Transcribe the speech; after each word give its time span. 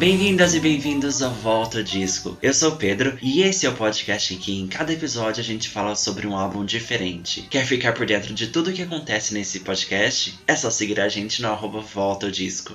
Bem-vindas 0.00 0.54
e 0.54 0.60
bem-vindos 0.60 1.20
ao 1.20 1.30
Volta 1.30 1.84
Disco. 1.84 2.38
Eu 2.40 2.54
sou 2.54 2.70
o 2.70 2.76
Pedro 2.76 3.18
e 3.20 3.42
esse 3.42 3.66
é 3.66 3.68
o 3.68 3.74
podcast 3.74 4.32
em 4.32 4.38
que 4.38 4.58
em 4.58 4.66
cada 4.66 4.94
episódio 4.94 5.42
a 5.42 5.44
gente 5.44 5.68
fala 5.68 5.94
sobre 5.94 6.26
um 6.26 6.34
álbum 6.34 6.64
diferente. 6.64 7.42
Quer 7.50 7.66
ficar 7.66 7.92
por 7.92 8.06
dentro 8.06 8.32
de 8.32 8.46
tudo 8.46 8.70
o 8.70 8.72
que 8.72 8.80
acontece 8.80 9.34
nesse 9.34 9.60
podcast? 9.60 10.40
É 10.46 10.56
só 10.56 10.70
seguir 10.70 10.98
a 11.00 11.08
gente 11.10 11.42
no 11.42 11.48
arroba 11.48 11.82
Volta 11.82 12.30
Disco. 12.30 12.72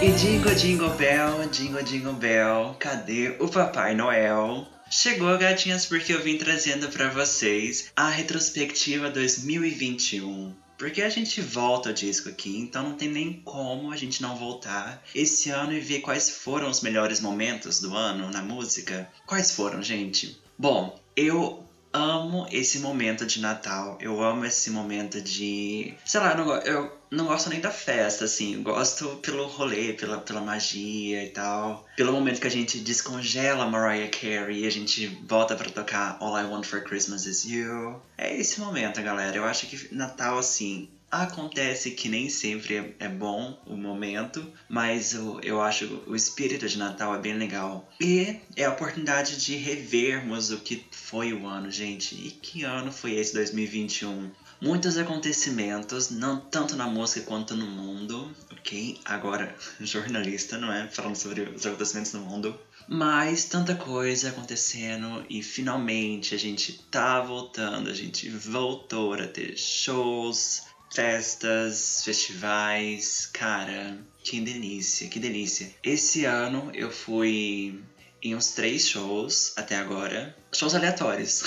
E 0.00 0.12
Jingle 0.12 0.54
Jingle 0.54 0.90
Bell, 0.90 1.48
Jingle 1.50 1.82
Jingle 1.82 2.12
Bell, 2.12 2.76
cadê 2.78 3.34
o 3.40 3.48
Papai 3.48 3.92
Noel? 3.92 4.68
Chegou, 4.88 5.36
gatinhas, 5.36 5.84
porque 5.84 6.14
eu 6.14 6.22
vim 6.22 6.38
trazendo 6.38 6.88
para 6.90 7.08
vocês 7.08 7.90
a 7.96 8.08
retrospectiva 8.08 9.10
2021. 9.10 10.65
Porque 10.78 11.02
a 11.02 11.08
gente 11.08 11.40
volta 11.40 11.90
o 11.90 11.94
disco 11.94 12.28
aqui, 12.28 12.58
então 12.58 12.82
não 12.82 12.96
tem 12.96 13.08
nem 13.08 13.32
como 13.44 13.90
a 13.90 13.96
gente 13.96 14.20
não 14.20 14.36
voltar 14.36 15.02
esse 15.14 15.50
ano 15.50 15.72
e 15.72 15.80
ver 15.80 16.00
quais 16.00 16.30
foram 16.30 16.68
os 16.68 16.80
melhores 16.80 17.20
momentos 17.20 17.80
do 17.80 17.94
ano 17.94 18.30
na 18.30 18.42
música. 18.42 19.10
Quais 19.24 19.50
foram, 19.52 19.82
gente? 19.82 20.40
Bom, 20.58 20.98
eu 21.16 21.65
amo 21.96 22.46
esse 22.50 22.78
momento 22.78 23.26
de 23.26 23.40
Natal. 23.40 23.98
Eu 24.00 24.22
amo 24.22 24.44
esse 24.44 24.70
momento 24.70 25.20
de. 25.20 25.94
Sei 26.04 26.20
lá, 26.20 26.32
eu 26.32 26.36
não, 26.36 26.52
eu 26.58 26.98
não 27.10 27.26
gosto 27.26 27.48
nem 27.48 27.60
da 27.60 27.70
festa, 27.70 28.24
assim. 28.24 28.62
Gosto 28.62 29.16
pelo 29.16 29.46
rolê, 29.46 29.92
pela, 29.92 30.18
pela 30.18 30.40
magia 30.40 31.24
e 31.24 31.30
tal. 31.30 31.86
Pelo 31.96 32.12
momento 32.12 32.40
que 32.40 32.46
a 32.46 32.50
gente 32.50 32.78
descongela 32.80 33.66
Mariah 33.66 34.10
Carey 34.10 34.64
e 34.64 34.66
a 34.66 34.70
gente 34.70 35.06
volta 35.26 35.56
para 35.56 35.70
tocar 35.70 36.16
All 36.20 36.38
I 36.38 36.44
Want 36.44 36.66
for 36.66 36.82
Christmas 36.82 37.26
Is 37.26 37.44
You. 37.44 38.00
É 38.18 38.36
esse 38.36 38.60
momento, 38.60 39.02
galera. 39.02 39.36
Eu 39.36 39.44
acho 39.44 39.66
que 39.66 39.94
Natal, 39.94 40.38
assim, 40.38 40.88
Acontece 41.10 41.92
que 41.92 42.08
nem 42.08 42.28
sempre 42.28 42.76
é, 42.76 42.94
é 43.06 43.08
bom 43.08 43.58
o 43.64 43.76
momento, 43.76 44.44
mas 44.68 45.14
eu, 45.14 45.40
eu 45.40 45.60
acho 45.62 46.02
o 46.06 46.16
espírito 46.16 46.68
de 46.68 46.76
Natal 46.76 47.14
é 47.14 47.18
bem 47.18 47.34
legal. 47.34 47.88
E 48.00 48.40
é 48.56 48.64
a 48.64 48.72
oportunidade 48.72 49.36
de 49.38 49.56
revermos 49.56 50.50
o 50.50 50.58
que 50.58 50.84
foi 50.90 51.32
o 51.32 51.46
ano, 51.46 51.70
gente. 51.70 52.14
E 52.14 52.30
que 52.30 52.64
ano 52.64 52.90
foi 52.90 53.12
esse 53.14 53.32
2021? 53.34 54.30
Muitos 54.60 54.96
acontecimentos, 54.98 56.10
não 56.10 56.40
tanto 56.40 56.76
na 56.76 56.86
música 56.86 57.26
quanto 57.26 57.54
no 57.54 57.66
mundo, 57.66 58.34
ok? 58.50 58.98
Agora, 59.04 59.54
jornalista, 59.80 60.58
não 60.58 60.72
é? 60.72 60.88
Falando 60.88 61.16
sobre 61.16 61.42
os 61.42 61.64
acontecimentos 61.64 62.14
no 62.14 62.20
mundo. 62.20 62.58
Mas 62.88 63.44
tanta 63.44 63.74
coisa 63.74 64.30
acontecendo 64.30 65.24
e 65.28 65.42
finalmente 65.42 66.34
a 66.34 66.38
gente 66.38 66.72
tá 66.90 67.20
voltando, 67.20 67.90
a 67.90 67.94
gente 67.94 68.30
voltou 68.30 69.12
a 69.12 69.26
ter 69.26 69.56
shows, 69.56 70.62
festas, 70.92 72.02
festivais, 72.04 73.28
cara, 73.32 73.98
que 74.22 74.40
delícia, 74.40 75.08
que 75.08 75.18
delícia. 75.18 75.70
Esse 75.82 76.24
ano 76.24 76.70
eu 76.74 76.90
fui 76.90 77.80
em 78.22 78.34
uns 78.34 78.52
três 78.52 78.88
shows 78.88 79.52
até 79.56 79.76
agora. 79.76 80.34
Shows 80.52 80.74
aleatórios. 80.74 81.44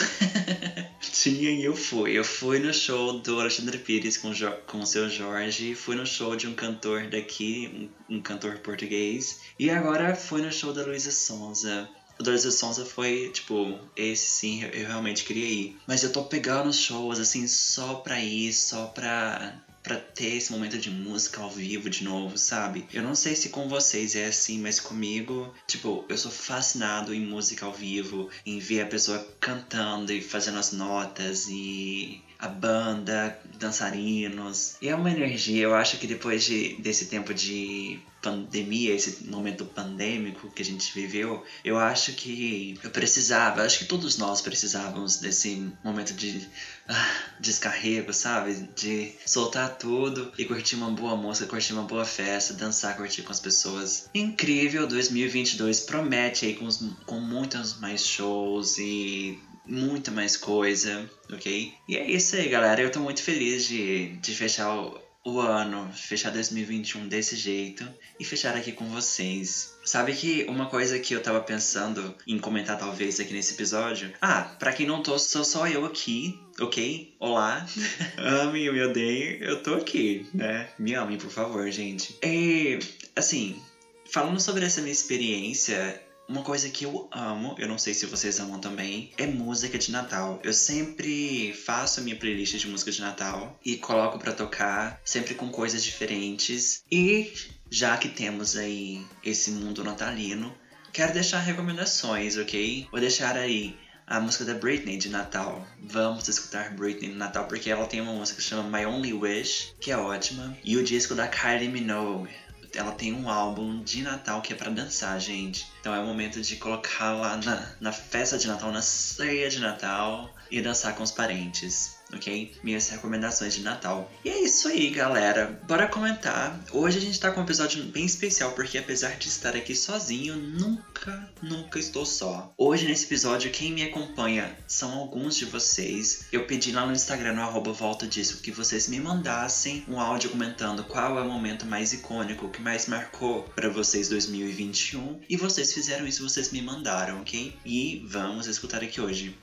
Tinha 1.02 1.52
e 1.52 1.64
eu 1.64 1.76
fui. 1.76 2.18
Eu 2.18 2.24
fui 2.24 2.60
no 2.60 2.74
show 2.74 3.20
do 3.20 3.40
Alexandre 3.40 3.78
Pires 3.78 4.18
com, 4.18 4.34
jo 4.34 4.52
com 4.68 4.80
o 4.80 4.86
seu 4.86 5.10
Jorge. 5.10 5.76
Fui 5.76 5.96
no 5.96 6.06
show 6.06 6.36
de 6.36 6.48
um 6.48 6.54
cantor 6.54 7.08
daqui, 7.08 7.92
um, 8.10 8.18
um 8.18 8.22
cantor 8.22 8.60
português. 8.60 9.42
E 9.58 9.70
agora 9.70 10.16
fui 10.16 10.42
no 10.42 10.52
show 10.52 10.72
da 10.72 10.86
Luísa 10.86 11.12
Sonza. 11.12 11.90
O 12.20 12.24
Doris 12.24 12.44
Sonza 12.54 12.84
foi, 12.84 13.30
tipo, 13.30 13.80
esse 13.96 14.28
sim, 14.28 14.64
eu, 14.64 14.70
eu 14.72 14.88
realmente 14.88 15.24
queria 15.24 15.46
ir. 15.46 15.78
Mas 15.88 16.04
eu 16.04 16.12
tô 16.12 16.24
pegando 16.24 16.74
shows, 16.74 17.18
assim, 17.18 17.48
só 17.48 17.96
pra 17.96 18.20
ir, 18.20 18.52
só 18.52 18.88
pra 18.88 19.64
para 19.82 19.96
ter 19.96 20.36
esse 20.36 20.52
momento 20.52 20.78
de 20.78 20.92
música 20.92 21.42
ao 21.42 21.50
vivo 21.50 21.90
de 21.90 22.04
novo, 22.04 22.38
sabe? 22.38 22.86
Eu 22.94 23.02
não 23.02 23.16
sei 23.16 23.36
se 23.36 23.50
com 23.50 23.68
vocês 23.68 24.16
é 24.16 24.28
assim, 24.28 24.60
mas 24.60 24.80
comigo, 24.80 25.54
tipo, 25.66 26.06
eu 26.10 26.18
sou 26.18 26.30
fascinado 26.30 27.14
em 27.14 27.26
música 27.26 27.66
ao 27.66 27.74
vivo, 27.74 28.30
em 28.46 28.60
ver 28.60 28.82
a 28.82 28.86
pessoa 28.86 29.26
cantando 29.40 30.12
e 30.12 30.22
fazendo 30.22 30.60
as 30.60 30.74
notas 30.74 31.48
e 31.50 32.22
a 32.38 32.48
banda, 32.48 33.40
dançarinos. 33.58 34.76
E 34.82 34.90
é 34.90 34.96
uma 34.96 35.12
energia, 35.12 35.64
eu 35.64 35.74
acho 35.74 35.98
que 35.98 36.08
depois 36.08 36.44
de, 36.44 36.76
desse 36.76 37.06
tempo 37.06 37.34
de 37.34 38.00
pandemia, 38.22 38.94
esse 38.94 39.26
momento 39.26 39.66
pandêmico 39.66 40.50
que 40.52 40.62
a 40.62 40.66
gente 40.66 40.94
viveu, 40.94 41.44
eu 41.64 41.78
acho 41.78 42.14
que 42.14 42.78
eu 42.84 42.90
precisava, 42.90 43.64
acho 43.64 43.80
que 43.80 43.86
todos 43.86 44.18
nós 44.18 44.42
precisávamos 44.42 45.18
desse 45.18 45.72
momento 45.84 46.14
de 46.14 46.48
ah, 46.88 47.16
descarrego, 47.40 48.14
sabe? 48.14 48.68
De 48.76 49.12
soltar 49.26 49.78
tudo 49.78 50.32
e 50.38 50.46
curtir 50.46 50.76
uma 50.76 50.92
boa 50.92 51.16
música, 51.16 51.48
curtir 51.48 51.74
uma 51.74 51.84
boa 51.84 52.06
festa, 52.06 52.54
dançar, 52.54 52.98
curtir 52.98 53.22
com 53.22 53.32
as 53.32 53.40
pessoas. 53.40 54.10
Incrível, 54.14 54.88
2022 54.88 55.82
promete 55.82 56.46
aí 56.46 56.56
com, 56.56 56.68
com 57.06 57.20
muitos 57.20 57.80
mais 57.80 58.06
shows 58.06 58.78
e 58.78 59.40
muita 59.66 60.12
mais 60.12 60.36
coisa, 60.36 61.10
ok? 61.32 61.74
E 61.88 61.96
é 61.96 62.10
isso 62.10 62.36
aí, 62.36 62.50
galera. 62.50 62.82
Eu 62.82 62.92
tô 62.92 63.00
muito 63.00 63.22
feliz 63.22 63.66
de, 63.66 64.18
de 64.18 64.36
fechar 64.36 64.76
o 64.76 65.09
o 65.26 65.40
ano, 65.40 65.92
fechar 65.94 66.32
2021 66.32 67.08
desse 67.08 67.36
jeito 67.36 67.86
e 68.20 68.24
fechar 68.24 68.56
aqui 68.56 68.72
com 68.72 68.86
vocês. 68.86 69.76
Sabe 69.84 70.14
que 70.14 70.46
uma 70.48 70.68
coisa 70.68 71.00
que 71.00 71.14
eu 71.14 71.22
tava 71.22 71.42
pensando 71.42 72.16
em 72.26 72.40
comentar 72.40 72.78
talvez 72.78 73.20
aqui 73.20 73.34
nesse 73.34 73.54
episódio? 73.54 74.14
Ah, 74.22 74.56
pra 74.58 74.74
quem 74.74 74.86
não 74.86 75.04
tô, 75.04 75.18
sou 75.20 75.44
só 75.44 75.68
eu 75.68 75.86
aqui, 75.86 76.40
ok? 76.60 77.16
Olá, 77.20 77.66
amem 78.18 78.68
ou 78.70 78.76
me 78.76 78.82
odeiem, 78.82 79.38
eu 79.42 79.62
tô 79.62 79.76
aqui, 79.76 80.28
né? 80.34 80.70
Me 80.80 80.94
amem, 80.94 81.18
por 81.18 81.32
favor, 81.32 81.70
gente. 81.70 82.18
E, 82.24 82.80
assim, 83.16 83.62
falando 84.06 84.40
sobre 84.40 84.66
essa 84.66 84.82
minha 84.82 84.94
experiência 84.94 86.02
uma 86.30 86.44
coisa 86.44 86.70
que 86.70 86.86
eu 86.86 87.10
amo, 87.12 87.56
eu 87.58 87.68
não 87.68 87.80
sei 87.80 87.96
se 87.96 88.06
vocês 88.06 88.40
amam 88.40 88.60
também, 88.60 89.12
é 89.18 89.26
música 89.26 89.80
de 89.80 89.92
Natal. 89.92 90.40
Eu 90.44 90.54
sempre 90.54 91.52
faço 91.54 92.00
a 92.00 92.04
minha 92.04 92.16
playlist 92.16 92.56
de 92.56 92.68
música 92.68 92.92
de 92.92 93.02
Natal 93.02 93.60
e 93.66 93.78
coloco 93.78 94.20
para 94.20 94.32
tocar, 94.32 95.02
sempre 95.04 95.34
com 95.34 95.50
coisas 95.50 95.84
diferentes. 95.84 96.84
E 96.92 97.34
já 97.72 97.98
que 97.98 98.08
temos 98.08 98.56
aí 98.56 99.04
esse 99.24 99.50
mundo 99.50 99.84
natalino, 99.84 100.56
quero 100.94 101.14
deixar 101.14 101.40
recomendações, 101.40 102.38
ok? 102.38 102.88
Vou 102.92 103.00
deixar 103.00 103.36
aí 103.36 103.76
a 104.06 104.20
música 104.20 104.46
da 104.46 104.54
Britney 104.54 104.98
de 104.98 105.10
Natal. 105.10 105.66
Vamos 105.82 106.28
escutar 106.28 106.76
Britney 106.76 107.10
no 107.10 107.18
Natal 107.18 107.48
porque 107.48 107.72
ela 107.72 107.88
tem 107.88 108.02
uma 108.02 108.14
música 108.14 108.40
que 108.40 108.48
chama 108.48 108.78
My 108.78 108.86
Only 108.86 109.14
Wish, 109.14 109.74
que 109.80 109.92
é 109.92 109.98
ótima, 109.98 110.56
e 110.64 110.78
o 110.78 110.84
disco 110.84 111.16
da 111.16 111.28
Kylie 111.28 111.70
Minogue 111.70 112.30
ela 112.74 112.92
tem 112.92 113.14
um 113.14 113.30
álbum 113.30 113.84
de 113.84 114.02
Natal 114.02 114.42
que 114.42 114.54
é 114.54 114.56
para 114.56 114.72
dançar, 114.72 115.20
gente. 115.20 115.68
Então 115.80 115.94
é 115.94 116.00
o 116.00 116.06
momento 116.06 116.42
de 116.42 116.56
colocar 116.56 117.14
lá 117.14 117.38
na, 117.38 117.72
na 117.80 117.92
festa 117.92 118.38
de 118.38 118.48
Natal, 118.48 118.72
na 118.72 118.82
ceia 118.82 119.50
de 119.50 119.60
Natal 119.60 120.34
e 120.50 120.62
dançar 120.62 120.96
com 120.96 121.04
os 121.04 121.12
parentes 121.12 121.99
ok? 122.14 122.54
Minhas 122.64 122.90
recomendações 122.90 123.54
de 123.54 123.62
Natal. 123.62 124.12
E 124.24 124.30
é 124.30 124.44
isso 124.44 124.68
aí, 124.68 124.90
galera. 124.90 125.60
Bora 125.68 125.88
comentar. 125.88 126.60
Hoje 126.72 126.98
a 126.98 127.02
gente 127.02 127.20
tá 127.20 127.32
com 127.32 127.42
um 127.42 127.44
episódio 127.44 127.84
bem 127.86 128.06
especial, 128.06 128.52
porque 128.52 128.78
apesar 128.78 129.18
de 129.18 129.28
estar 129.28 129.56
aqui 129.56 129.76
sozinho, 129.76 130.36
nunca, 130.36 131.30
nunca 131.42 131.80
estou 131.80 132.06
só. 132.06 132.54
Hoje 132.58 132.88
nesse 132.88 133.06
episódio, 133.06 133.52
quem 133.52 133.72
me 133.72 133.84
acompanha 133.84 134.56
são 134.68 134.94
alguns 134.94 135.36
de 135.36 135.46
vocês. 135.46 136.26
Eu 136.32 136.46
pedi 136.46 136.72
lá 136.72 136.86
no 136.86 136.94
Instagram, 136.94 137.34
no 137.34 137.42
arroba 137.42 137.72
volta 137.72 138.08
disso, 138.08 138.42
que 138.42 138.52
vocês 138.52 138.88
me 138.88 139.00
mandassem 139.00 139.84
um 139.88 140.00
áudio 140.00 140.30
comentando 140.30 140.84
qual 140.84 141.18
é 141.18 141.22
o 141.22 141.30
momento 141.30 141.66
mais 141.66 141.94
icônico, 141.94 142.50
que 142.50 142.62
mais 142.62 142.88
marcou 142.88 143.44
para 143.56 143.70
vocês 143.70 144.10
2021. 144.10 145.22
E 145.30 145.38
vocês 145.38 145.74
fizeram 145.74 146.08
isso, 146.08 146.28
vocês 146.28 146.52
me 146.52 146.62
mandaram, 146.62 147.22
ok? 147.22 147.56
E 147.66 148.04
vamos 148.08 148.48
escutar 148.48 148.84
aqui 148.84 149.00
hoje. 149.00 149.36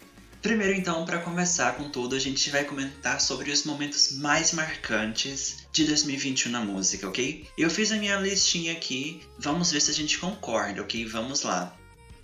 Primeiro, 0.42 0.74
então, 0.74 1.04
para 1.04 1.18
começar 1.18 1.76
com 1.76 1.88
tudo, 1.90 2.14
a 2.14 2.18
gente 2.18 2.50
vai 2.50 2.64
comentar 2.64 3.20
sobre 3.20 3.50
os 3.50 3.64
momentos 3.64 4.12
mais 4.12 4.52
marcantes 4.52 5.66
de 5.72 5.84
2021 5.84 6.52
na 6.52 6.60
música, 6.60 7.08
ok? 7.08 7.48
Eu 7.58 7.68
fiz 7.70 7.90
a 7.90 7.96
minha 7.96 8.16
listinha 8.16 8.72
aqui, 8.72 9.20
vamos 9.38 9.72
ver 9.72 9.80
se 9.80 9.90
a 9.90 9.94
gente 9.94 10.18
concorda, 10.18 10.82
ok? 10.82 11.04
Vamos 11.06 11.42
lá. 11.42 11.76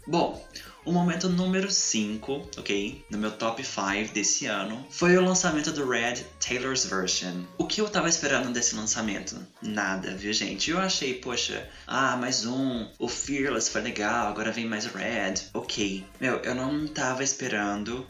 Bom, 0.06 0.46
o 0.84 0.92
momento 0.92 1.28
número 1.28 1.70
5, 1.70 2.50
ok? 2.58 3.04
No 3.08 3.18
meu 3.18 3.30
top 3.30 3.64
5 3.64 4.12
desse 4.12 4.46
ano, 4.46 4.84
foi 4.90 5.16
o 5.16 5.24
lançamento 5.24 5.70
do 5.72 5.88
Red 5.88 6.24
Taylor's 6.40 6.84
Version. 6.84 7.44
O 7.56 7.66
que 7.66 7.80
eu 7.80 7.88
tava 7.88 8.08
esperando 8.08 8.52
desse 8.52 8.74
lançamento? 8.74 9.36
Nada, 9.60 10.14
viu, 10.16 10.32
gente? 10.32 10.70
Eu 10.70 10.78
achei, 10.78 11.14
poxa, 11.14 11.68
ah, 11.86 12.16
mais 12.16 12.44
um, 12.44 12.88
o 12.98 13.08
Fearless 13.08 13.70
foi 13.70 13.82
legal, 13.82 14.28
agora 14.28 14.50
vem 14.50 14.66
mais 14.66 14.86
Red. 14.86 15.34
Ok. 15.54 16.04
Meu, 16.20 16.38
eu 16.38 16.54
não 16.54 16.86
tava 16.88 17.22
esperando 17.22 18.06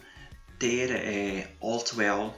ter 0.57 0.91
é, 0.91 1.51
All 1.61 1.79
Too 1.79 1.99
Well 1.99 2.33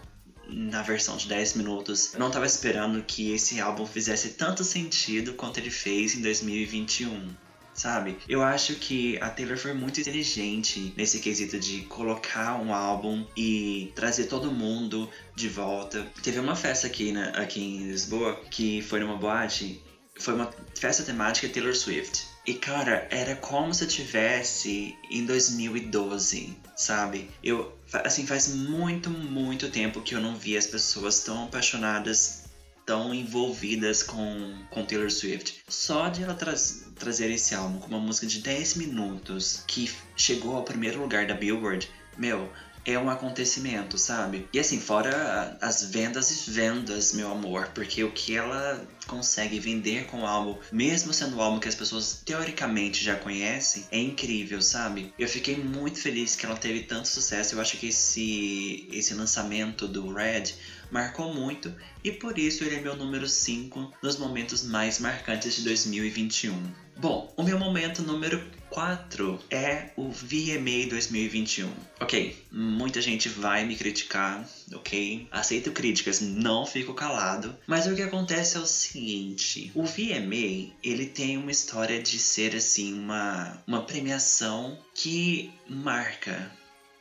na 0.47 0.81
versão 0.81 1.17
de 1.17 1.27
10 1.27 1.55
minutos. 1.55 2.13
Eu 2.13 2.19
não 2.19 2.29
tava 2.29 2.45
esperando 2.45 3.01
que 3.03 3.31
esse 3.31 3.59
álbum 3.59 3.85
fizesse 3.85 4.29
tanto 4.31 4.63
sentido 4.63 5.33
quanto 5.33 5.59
ele 5.59 5.71
fez 5.71 6.15
em 6.15 6.21
2021. 6.21 7.29
Sabe? 7.75 8.17
Eu 8.27 8.41
acho 8.41 8.75
que 8.75 9.19
a 9.21 9.29
Taylor 9.29 9.57
foi 9.57 9.73
muito 9.73 9.99
inteligente 9.99 10.93
nesse 10.95 11.19
quesito 11.19 11.59
de 11.59 11.81
colocar 11.81 12.55
um 12.59 12.73
álbum 12.73 13.25
e 13.35 13.91
trazer 13.93 14.25
todo 14.25 14.51
mundo 14.51 15.09
de 15.35 15.49
volta. 15.49 16.07
Teve 16.23 16.39
uma 16.39 16.55
festa 16.55 16.87
aqui, 16.87 17.11
né, 17.11 17.33
aqui 17.35 17.61
em 17.61 17.87
Lisboa 17.87 18.41
que 18.49 18.81
foi 18.81 19.01
numa 19.01 19.17
boate. 19.17 19.83
Foi 20.17 20.33
uma 20.33 20.49
festa 20.73 21.03
temática 21.03 21.49
Taylor 21.49 21.75
Swift. 21.75 22.25
E 22.47 22.53
cara, 22.53 23.07
era 23.11 23.35
como 23.35 23.73
se 23.73 23.83
eu 23.83 23.87
tivesse 23.87 24.95
em 25.09 25.25
2012, 25.25 26.55
sabe? 26.75 27.29
Eu, 27.43 27.77
assim, 27.91 28.25
faz 28.25 28.47
muito, 28.47 29.09
muito 29.09 29.69
tempo 29.69 30.01
que 30.01 30.15
eu 30.15 30.21
não 30.21 30.35
vi 30.35 30.55
as 30.55 30.67
pessoas 30.67 31.21
tão 31.23 31.45
apaixonadas 31.45 32.44
tão 32.85 33.13
envolvidas 33.13 34.03
com, 34.03 34.53
com 34.69 34.85
Taylor 34.85 35.11
Swift. 35.11 35.61
Só 35.67 36.09
de 36.09 36.23
ela 36.23 36.33
tra 36.33 36.53
trazer 36.95 37.29
esse 37.31 37.53
álbum 37.53 37.79
com 37.79 37.87
uma 37.87 37.99
música 37.99 38.27
de 38.27 38.39
10 38.39 38.75
minutos 38.75 39.63
que 39.67 39.91
chegou 40.15 40.55
ao 40.55 40.63
primeiro 40.63 41.01
lugar 41.01 41.27
da 41.27 41.33
Billboard, 41.33 41.89
meu, 42.17 42.49
é 42.85 42.99
um 42.99 43.09
acontecimento, 43.09 43.97
sabe? 43.97 44.47
E 44.53 44.59
assim, 44.59 44.79
fora 44.79 45.57
as 45.59 45.83
vendas 45.83 46.29
e 46.29 46.51
vendas, 46.51 47.13
meu 47.13 47.31
amor, 47.31 47.69
porque 47.73 48.03
o 48.03 48.11
que 48.11 48.35
ela 48.35 48.85
consegue 49.07 49.59
vender 49.59 50.05
com 50.05 50.21
o 50.21 50.25
álbum, 50.25 50.57
mesmo 50.71 51.11
sendo 51.11 51.37
um 51.37 51.41
álbum 51.41 51.59
que 51.59 51.67
as 51.67 51.75
pessoas 51.75 52.21
teoricamente 52.23 53.03
já 53.03 53.15
conhecem, 53.15 53.85
é 53.91 53.99
incrível, 53.99 54.61
sabe? 54.61 55.11
Eu 55.17 55.27
fiquei 55.27 55.57
muito 55.57 55.99
feliz 55.99 56.35
que 56.35 56.45
ela 56.45 56.55
teve 56.55 56.81
tanto 56.81 57.07
sucesso. 57.07 57.55
Eu 57.55 57.61
acho 57.61 57.77
que 57.77 57.87
esse 57.87 58.87
esse 58.91 59.13
lançamento 59.15 59.87
do 59.87 60.13
Red 60.13 60.53
marcou 60.91 61.33
muito 61.33 61.73
e 62.03 62.11
por 62.11 62.37
isso 62.37 62.63
ele 62.63 62.75
é 62.75 62.81
meu 62.81 62.95
número 62.95 63.27
5 63.27 63.93
nos 64.01 64.17
momentos 64.17 64.63
mais 64.63 64.99
marcantes 64.99 65.55
de 65.55 65.63
2021. 65.63 66.85
Bom, 66.97 67.33
o 67.35 67.43
meu 67.43 67.59
momento 67.59 68.01
número 68.01 68.41
4 68.69 69.39
é 69.49 69.91
o 69.97 70.09
VMA 70.09 70.87
2021. 70.89 71.69
Ok, 71.99 72.37
muita 72.49 73.01
gente 73.01 73.27
vai 73.27 73.65
me 73.65 73.75
criticar, 73.75 74.47
ok? 74.73 75.27
Aceito 75.29 75.73
críticas, 75.73 76.21
não 76.21 76.65
fico 76.65 76.93
calado. 76.93 77.53
Mas 77.67 77.85
o 77.85 77.95
que 77.95 78.01
acontece 78.01 78.55
é 78.55 78.59
o 78.61 78.65
seguinte: 78.65 79.71
o 79.75 79.83
VMA 79.83 80.73
ele 80.81 81.05
tem 81.05 81.37
uma 81.37 81.51
história 81.51 82.01
de 82.01 82.17
ser 82.17 82.55
assim 82.55 82.93
uma, 82.93 83.61
uma 83.67 83.81
premiação 83.83 84.77
que 84.93 85.51
marca 85.67 86.49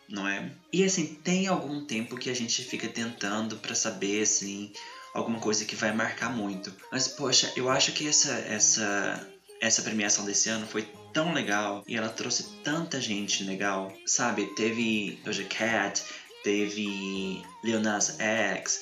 não 0.09 0.27
é? 0.29 0.51
E 0.73 0.85
assim, 0.85 1.19
tem 1.23 1.47
algum 1.47 1.85
tempo 1.85 2.17
que 2.17 2.31
a 2.31 2.35
gente 2.35 2.63
fica 2.65 2.89
tentando 2.89 3.57
para 3.57 3.75
saber 3.75 4.23
assim 4.23 4.73
alguma 5.15 5.39
coisa 5.39 5.65
que 5.65 5.77
vai 5.77 5.93
marcar 5.93 6.31
muito. 6.31 6.75
Mas 6.91 7.07
poxa, 7.09 7.53
eu 7.57 7.71
acho 7.71 7.93
que 7.93 8.07
essa 8.09 8.33
essa 8.33 9.31
essa 9.61 9.83
premiação 9.83 10.25
desse 10.25 10.49
ano 10.49 10.67
foi 10.67 10.83
tão 11.13 11.33
legal 11.33 11.83
e 11.87 11.97
ela 11.97 12.09
trouxe 12.09 12.45
tanta 12.63 13.01
gente 13.01 13.45
legal, 13.45 13.93
sabe? 14.05 14.47
Teve 14.55 15.19
Doja 15.25 15.45
Cat, 15.45 16.03
teve 16.43 17.43
Lil 17.63 17.81
Nas 17.81 18.19
X, 18.19 18.81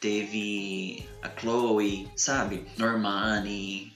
teve 0.00 1.04
a 1.20 1.28
Chloe, 1.28 2.08
sabe? 2.16 2.64
Normani. 2.78 3.92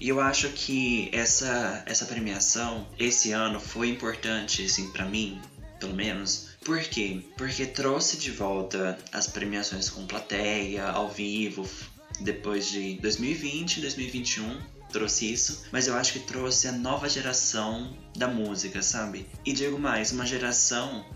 E 0.00 0.08
eu 0.08 0.20
acho 0.20 0.48
que 0.50 1.08
essa 1.12 1.82
essa 1.86 2.06
premiação 2.06 2.88
esse 2.98 3.32
ano 3.32 3.60
foi 3.60 3.88
importante 3.88 4.64
assim 4.64 4.90
para 4.90 5.04
mim, 5.04 5.40
pelo 5.80 5.94
menos. 5.94 6.50
Por 6.64 6.78
quê? 6.80 7.24
Porque 7.36 7.66
trouxe 7.66 8.18
de 8.18 8.30
volta 8.30 8.96
as 9.10 9.26
premiações 9.26 9.90
com 9.90 10.06
plateia, 10.06 10.86
ao 10.88 11.08
vivo, 11.08 11.68
depois 12.20 12.68
de 12.68 12.98
2020, 13.00 13.80
2021 13.80 14.60
trouxe 14.90 15.32
isso, 15.32 15.64
mas 15.70 15.86
eu 15.86 15.94
acho 15.96 16.12
que 16.12 16.18
trouxe 16.20 16.66
a 16.68 16.72
nova 16.72 17.08
geração 17.08 17.96
da 18.16 18.26
música, 18.26 18.82
sabe? 18.82 19.26
E 19.46 19.52
digo 19.52 19.78
mais, 19.78 20.10
uma 20.10 20.26
geração 20.26 21.06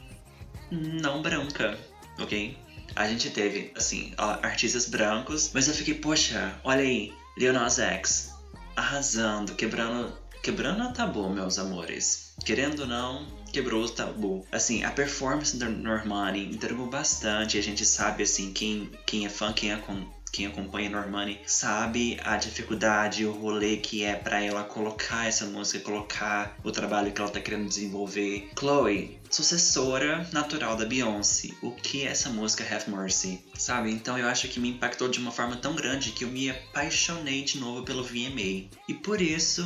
não 0.70 1.20
branca, 1.20 1.76
ok? 2.18 2.56
A 2.94 3.08
gente 3.08 3.30
teve, 3.30 3.72
assim, 3.76 4.12
artistas 4.16 4.86
brancos, 4.86 5.50
mas 5.52 5.66
eu 5.66 5.74
fiquei, 5.74 5.94
poxa, 5.94 6.54
olha 6.62 6.82
aí, 6.82 7.12
Lil 7.36 7.52
Nas 7.52 7.80
X, 7.80 8.32
arrasando, 8.76 9.54
quebrando, 9.56 10.16
quebrando 10.40 10.84
o 10.84 10.92
tabu, 10.92 11.28
meus 11.28 11.58
amores. 11.58 12.34
Querendo 12.44 12.80
ou 12.80 12.86
não, 12.86 13.26
quebrou 13.54 13.84
o 13.84 13.88
tabu. 13.88 14.44
Assim, 14.50 14.82
a 14.82 14.90
performance 14.90 15.56
da 15.56 15.68
Normani 15.68 16.52
entregou 16.52 16.86
bastante. 16.86 17.56
A 17.56 17.62
gente 17.62 17.86
sabe, 17.86 18.24
assim, 18.24 18.52
quem, 18.52 18.90
quem 19.06 19.26
é 19.26 19.28
fã, 19.28 19.52
quem, 19.52 19.70
é 19.70 19.76
com, 19.76 20.04
quem 20.32 20.46
acompanha 20.46 20.90
Normani 20.90 21.38
sabe 21.46 22.18
a 22.24 22.36
dificuldade, 22.36 23.24
o 23.24 23.30
rolê 23.30 23.76
que 23.76 24.02
é 24.02 24.16
para 24.16 24.42
ela 24.42 24.64
colocar 24.64 25.28
essa 25.28 25.46
música, 25.46 25.78
colocar 25.78 26.58
o 26.64 26.72
trabalho 26.72 27.12
que 27.12 27.20
ela 27.20 27.30
tá 27.30 27.38
querendo 27.38 27.68
desenvolver. 27.68 28.50
Chloe, 28.58 29.20
sucessora 29.30 30.28
natural 30.32 30.76
da 30.76 30.84
Beyoncé. 30.84 31.50
O 31.62 31.70
que 31.70 32.04
é 32.04 32.10
essa 32.10 32.30
música 32.30 32.64
Have 32.64 32.90
Mercy? 32.90 33.40
Sabe? 33.56 33.92
Então 33.92 34.18
eu 34.18 34.26
acho 34.26 34.48
que 34.48 34.58
me 34.58 34.70
impactou 34.70 35.08
de 35.08 35.20
uma 35.20 35.30
forma 35.30 35.54
tão 35.54 35.76
grande 35.76 36.10
que 36.10 36.24
eu 36.24 36.28
me 36.28 36.50
apaixonei 36.50 37.44
de 37.44 37.60
novo 37.60 37.84
pelo 37.84 38.02
VMA. 38.02 38.68
E 38.88 38.94
por 38.94 39.22
isso 39.22 39.62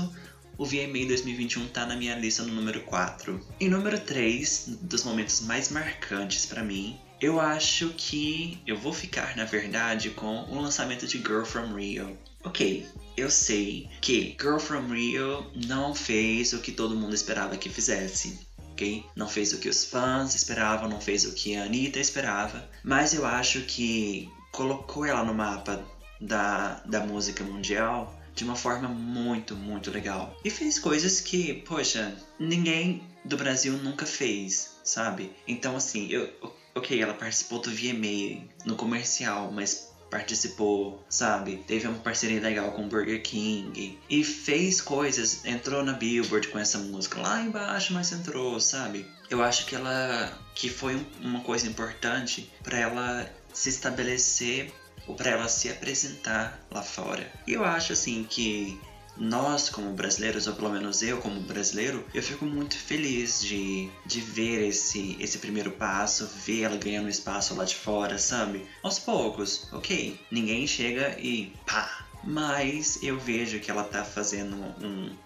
o 0.58 0.66
VMA 0.66 1.06
2021 1.06 1.68
tá 1.68 1.86
na 1.86 1.94
minha 1.94 2.16
lista 2.16 2.42
no 2.42 2.52
número 2.52 2.80
4. 2.82 3.40
Em 3.60 3.68
número 3.68 3.98
3, 4.00 4.78
dos 4.82 5.04
momentos 5.04 5.40
mais 5.42 5.70
marcantes 5.70 6.44
para 6.44 6.64
mim, 6.64 6.98
eu 7.20 7.40
acho 7.40 7.90
que 7.96 8.60
eu 8.66 8.76
vou 8.76 8.92
ficar, 8.92 9.36
na 9.36 9.44
verdade, 9.44 10.10
com 10.10 10.44
o 10.50 10.60
lançamento 10.60 11.06
de 11.06 11.18
Girl 11.18 11.44
From 11.44 11.74
Rio. 11.74 12.18
Ok, 12.42 12.84
eu 13.16 13.30
sei 13.30 13.88
que 14.00 14.36
Girl 14.40 14.58
From 14.58 14.88
Rio 14.88 15.46
não 15.66 15.94
fez 15.94 16.52
o 16.52 16.60
que 16.60 16.72
todo 16.72 16.96
mundo 16.96 17.14
esperava 17.14 17.56
que 17.56 17.68
fizesse. 17.68 18.40
ok? 18.72 19.04
Não 19.14 19.28
fez 19.28 19.52
o 19.52 19.58
que 19.58 19.68
os 19.68 19.84
fãs 19.84 20.34
esperavam, 20.34 20.88
não 20.88 21.00
fez 21.00 21.24
o 21.24 21.34
que 21.34 21.56
a 21.56 21.64
Anitta 21.64 22.00
esperava, 22.00 22.68
mas 22.82 23.14
eu 23.14 23.24
acho 23.24 23.60
que 23.62 24.28
colocou 24.50 25.04
ela 25.04 25.24
no 25.24 25.34
mapa 25.34 25.84
da, 26.20 26.82
da 26.84 27.00
música 27.00 27.44
mundial 27.44 28.17
de 28.38 28.44
uma 28.44 28.54
forma 28.54 28.88
muito, 28.88 29.56
muito 29.56 29.90
legal. 29.90 30.36
E 30.44 30.50
fez 30.50 30.78
coisas 30.78 31.20
que, 31.20 31.54
poxa, 31.66 32.16
ninguém 32.38 33.02
do 33.24 33.36
Brasil 33.36 33.72
nunca 33.78 34.06
fez, 34.06 34.76
sabe? 34.84 35.32
Então, 35.46 35.76
assim, 35.76 36.06
eu, 36.08 36.30
ok, 36.72 37.02
ela 37.02 37.14
participou 37.14 37.58
do 37.58 37.68
VMA 37.68 38.46
no 38.64 38.76
comercial, 38.76 39.50
mas 39.50 39.88
participou, 40.08 41.04
sabe? 41.08 41.64
Teve 41.66 41.88
uma 41.88 41.98
parceria 41.98 42.40
legal 42.40 42.70
com 42.70 42.84
o 42.84 42.88
Burger 42.88 43.20
King 43.20 43.98
e 44.08 44.22
fez 44.22 44.80
coisas, 44.80 45.44
entrou 45.44 45.82
na 45.82 45.92
Billboard 45.92 46.46
com 46.48 46.60
essa 46.60 46.78
música 46.78 47.20
lá 47.20 47.42
embaixo, 47.42 47.92
mas 47.92 48.12
entrou, 48.12 48.60
sabe? 48.60 49.04
Eu 49.28 49.42
acho 49.42 49.66
que 49.66 49.74
ela 49.74 50.32
que 50.54 50.68
foi 50.70 51.04
uma 51.20 51.40
coisa 51.40 51.66
importante 51.66 52.50
para 52.62 52.78
ela 52.78 53.28
se 53.52 53.68
estabelecer 53.68 54.72
ou 55.08 55.14
para 55.14 55.30
ela 55.30 55.48
se 55.48 55.68
apresentar 55.68 56.60
lá 56.70 56.82
fora. 56.82 57.32
E 57.46 57.54
eu 57.54 57.64
acho 57.64 57.92
assim 57.92 58.24
que 58.28 58.78
nós 59.18 59.68
como 59.68 59.92
brasileiros, 59.92 60.46
ou 60.46 60.54
pelo 60.54 60.70
menos 60.70 61.02
eu 61.02 61.18
como 61.18 61.40
brasileiro, 61.40 62.04
eu 62.14 62.22
fico 62.22 62.44
muito 62.44 62.76
feliz 62.76 63.40
de, 63.40 63.90
de 64.06 64.20
ver 64.20 64.68
esse, 64.68 65.16
esse 65.18 65.38
primeiro 65.38 65.72
passo, 65.72 66.30
ver 66.46 66.62
ela 66.62 66.76
ganhando 66.76 67.08
espaço 67.08 67.54
lá 67.54 67.64
de 67.64 67.74
fora, 67.74 68.16
sabe? 68.18 68.64
Aos 68.82 68.98
poucos, 68.98 69.66
ok, 69.72 70.18
ninguém 70.30 70.66
chega 70.66 71.18
e 71.18 71.52
pá. 71.66 72.04
Mas 72.22 72.98
eu 73.02 73.18
vejo 73.18 73.60
que 73.60 73.70
ela 73.70 73.84
tá 73.84 74.04
fazendo 74.04 74.56
um, 74.56 75.16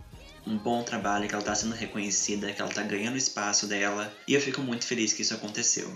um 0.46 0.58
bom 0.58 0.82
trabalho, 0.82 1.28
que 1.28 1.34
ela 1.34 1.44
tá 1.44 1.54
sendo 1.54 1.74
reconhecida, 1.74 2.52
que 2.52 2.60
ela 2.60 2.70
tá 2.70 2.82
ganhando 2.82 3.16
espaço 3.16 3.66
dela, 3.66 4.12
e 4.26 4.34
eu 4.34 4.40
fico 4.40 4.60
muito 4.60 4.86
feliz 4.86 5.12
que 5.12 5.22
isso 5.22 5.34
aconteceu. 5.34 5.90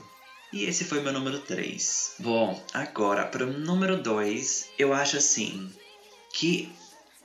E 0.53 0.65
esse 0.65 0.85
foi 0.85 1.01
meu 1.01 1.13
número 1.13 1.41
3. 1.41 2.15
Bom, 2.21 2.63
agora 2.73 3.25
para 3.27 3.45
o 3.45 3.53
número 3.53 4.01
2, 4.01 4.71
eu 4.79 4.93
acho 4.93 5.17
assim 5.17 5.71
que 6.33 6.71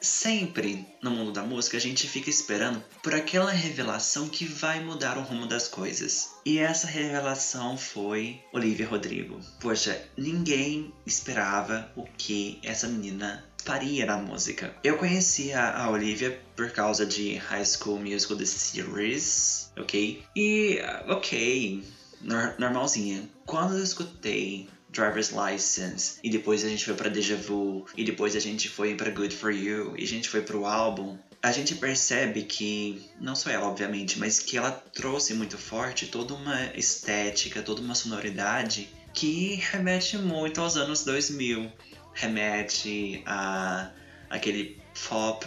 sempre 0.02 0.88
no 1.02 1.12
mundo 1.12 1.32
da 1.32 1.44
música 1.44 1.78
a 1.78 1.80
gente 1.80 2.08
fica 2.08 2.30
esperando 2.30 2.84
por 3.04 3.14
aquela 3.14 3.52
revelação 3.52 4.28
que 4.28 4.46
vai 4.46 4.84
mudar 4.84 5.18
o 5.18 5.22
rumo 5.22 5.46
das 5.46 5.68
coisas. 5.68 6.32
E 6.44 6.58
essa 6.58 6.88
revelação 6.88 7.78
foi 7.78 8.42
Olivia 8.52 8.88
Rodrigo. 8.88 9.40
Poxa, 9.60 10.02
ninguém 10.18 10.92
esperava 11.06 11.92
o 11.96 12.04
que 12.18 12.60
essa 12.64 12.88
menina 12.88 13.46
faria 13.64 14.08
na 14.08 14.18
música. 14.18 14.76
Eu 14.84 14.98
conhecia 14.98 15.62
a 15.62 15.90
Olivia 15.92 16.42
por 16.56 16.72
causa 16.72 17.06
de 17.06 17.36
High 17.36 17.66
School 17.66 18.00
Musical 18.00 18.38
The 18.38 18.46
Series, 18.46 19.72
ok? 19.78 20.24
E, 20.36 20.80
ok, 21.08 21.84
normalzinha. 22.24 23.30
Quando 23.46 23.78
eu 23.78 23.84
escutei 23.84 24.70
Driver's 24.90 25.32
License 25.32 26.20
e 26.24 26.30
depois 26.30 26.64
a 26.64 26.70
gente 26.70 26.86
foi 26.86 26.94
para 26.94 27.10
Deja 27.10 27.36
Vu 27.36 27.86
e 27.96 28.04
depois 28.04 28.36
a 28.36 28.40
gente 28.40 28.70
foi 28.70 28.96
para 28.96 29.10
Good 29.10 29.36
For 29.36 29.52
You 29.52 29.96
e 29.98 30.04
a 30.04 30.08
gente 30.08 30.30
foi 30.30 30.42
pro 30.42 30.66
álbum, 30.66 31.18
a 31.42 31.52
gente 31.52 31.76
percebe 31.76 32.44
que, 32.44 33.10
não 33.20 33.36
só 33.36 33.50
ela, 33.50 33.68
obviamente, 33.68 34.20
mas 34.20 34.40
que 34.40 34.58
ela 34.58 34.72
trouxe 34.72 35.34
muito 35.34 35.58
forte 35.58 36.06
toda 36.08 36.36
uma 36.36 36.66
estética, 36.76 37.64
toda 37.64 37.82
uma 37.82 37.96
sonoridade 37.96 38.90
que 39.14 39.56
remete 39.56 40.18
muito 40.18 40.62
aos 40.62 40.78
anos 40.78 41.04
2000. 41.04 41.72
Remete 42.14 43.24
a 43.26 43.90
aquele 44.30 44.80
pop 45.08 45.46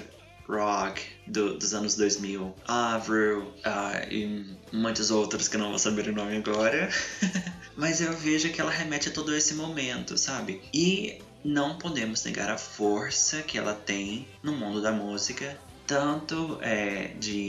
rock 0.48 1.02
do, 1.26 1.58
dos 1.58 1.74
anos 1.74 1.96
2000. 1.96 2.54
Avril 2.66 3.42
uh, 3.42 4.10
e 4.10 4.56
muitos 4.72 5.10
outros 5.10 5.48
que 5.48 5.56
não 5.56 5.70
vou 5.70 5.78
saber 5.78 6.08
o 6.08 6.14
nome 6.14 6.36
agora. 6.36 6.88
Mas 7.76 8.00
eu 8.00 8.12
vejo 8.12 8.50
que 8.52 8.60
ela 8.60 8.70
remete 8.70 9.08
a 9.08 9.12
todo 9.12 9.34
esse 9.34 9.54
momento, 9.54 10.16
sabe? 10.16 10.62
E 10.72 11.20
não 11.44 11.76
podemos 11.76 12.24
negar 12.24 12.50
a 12.50 12.58
força 12.58 13.42
que 13.42 13.58
ela 13.58 13.74
tem 13.74 14.28
no 14.42 14.52
mundo 14.52 14.80
da 14.80 14.92
música 14.92 15.58
tanto 15.86 16.58
é, 16.62 17.08
de, 17.18 17.43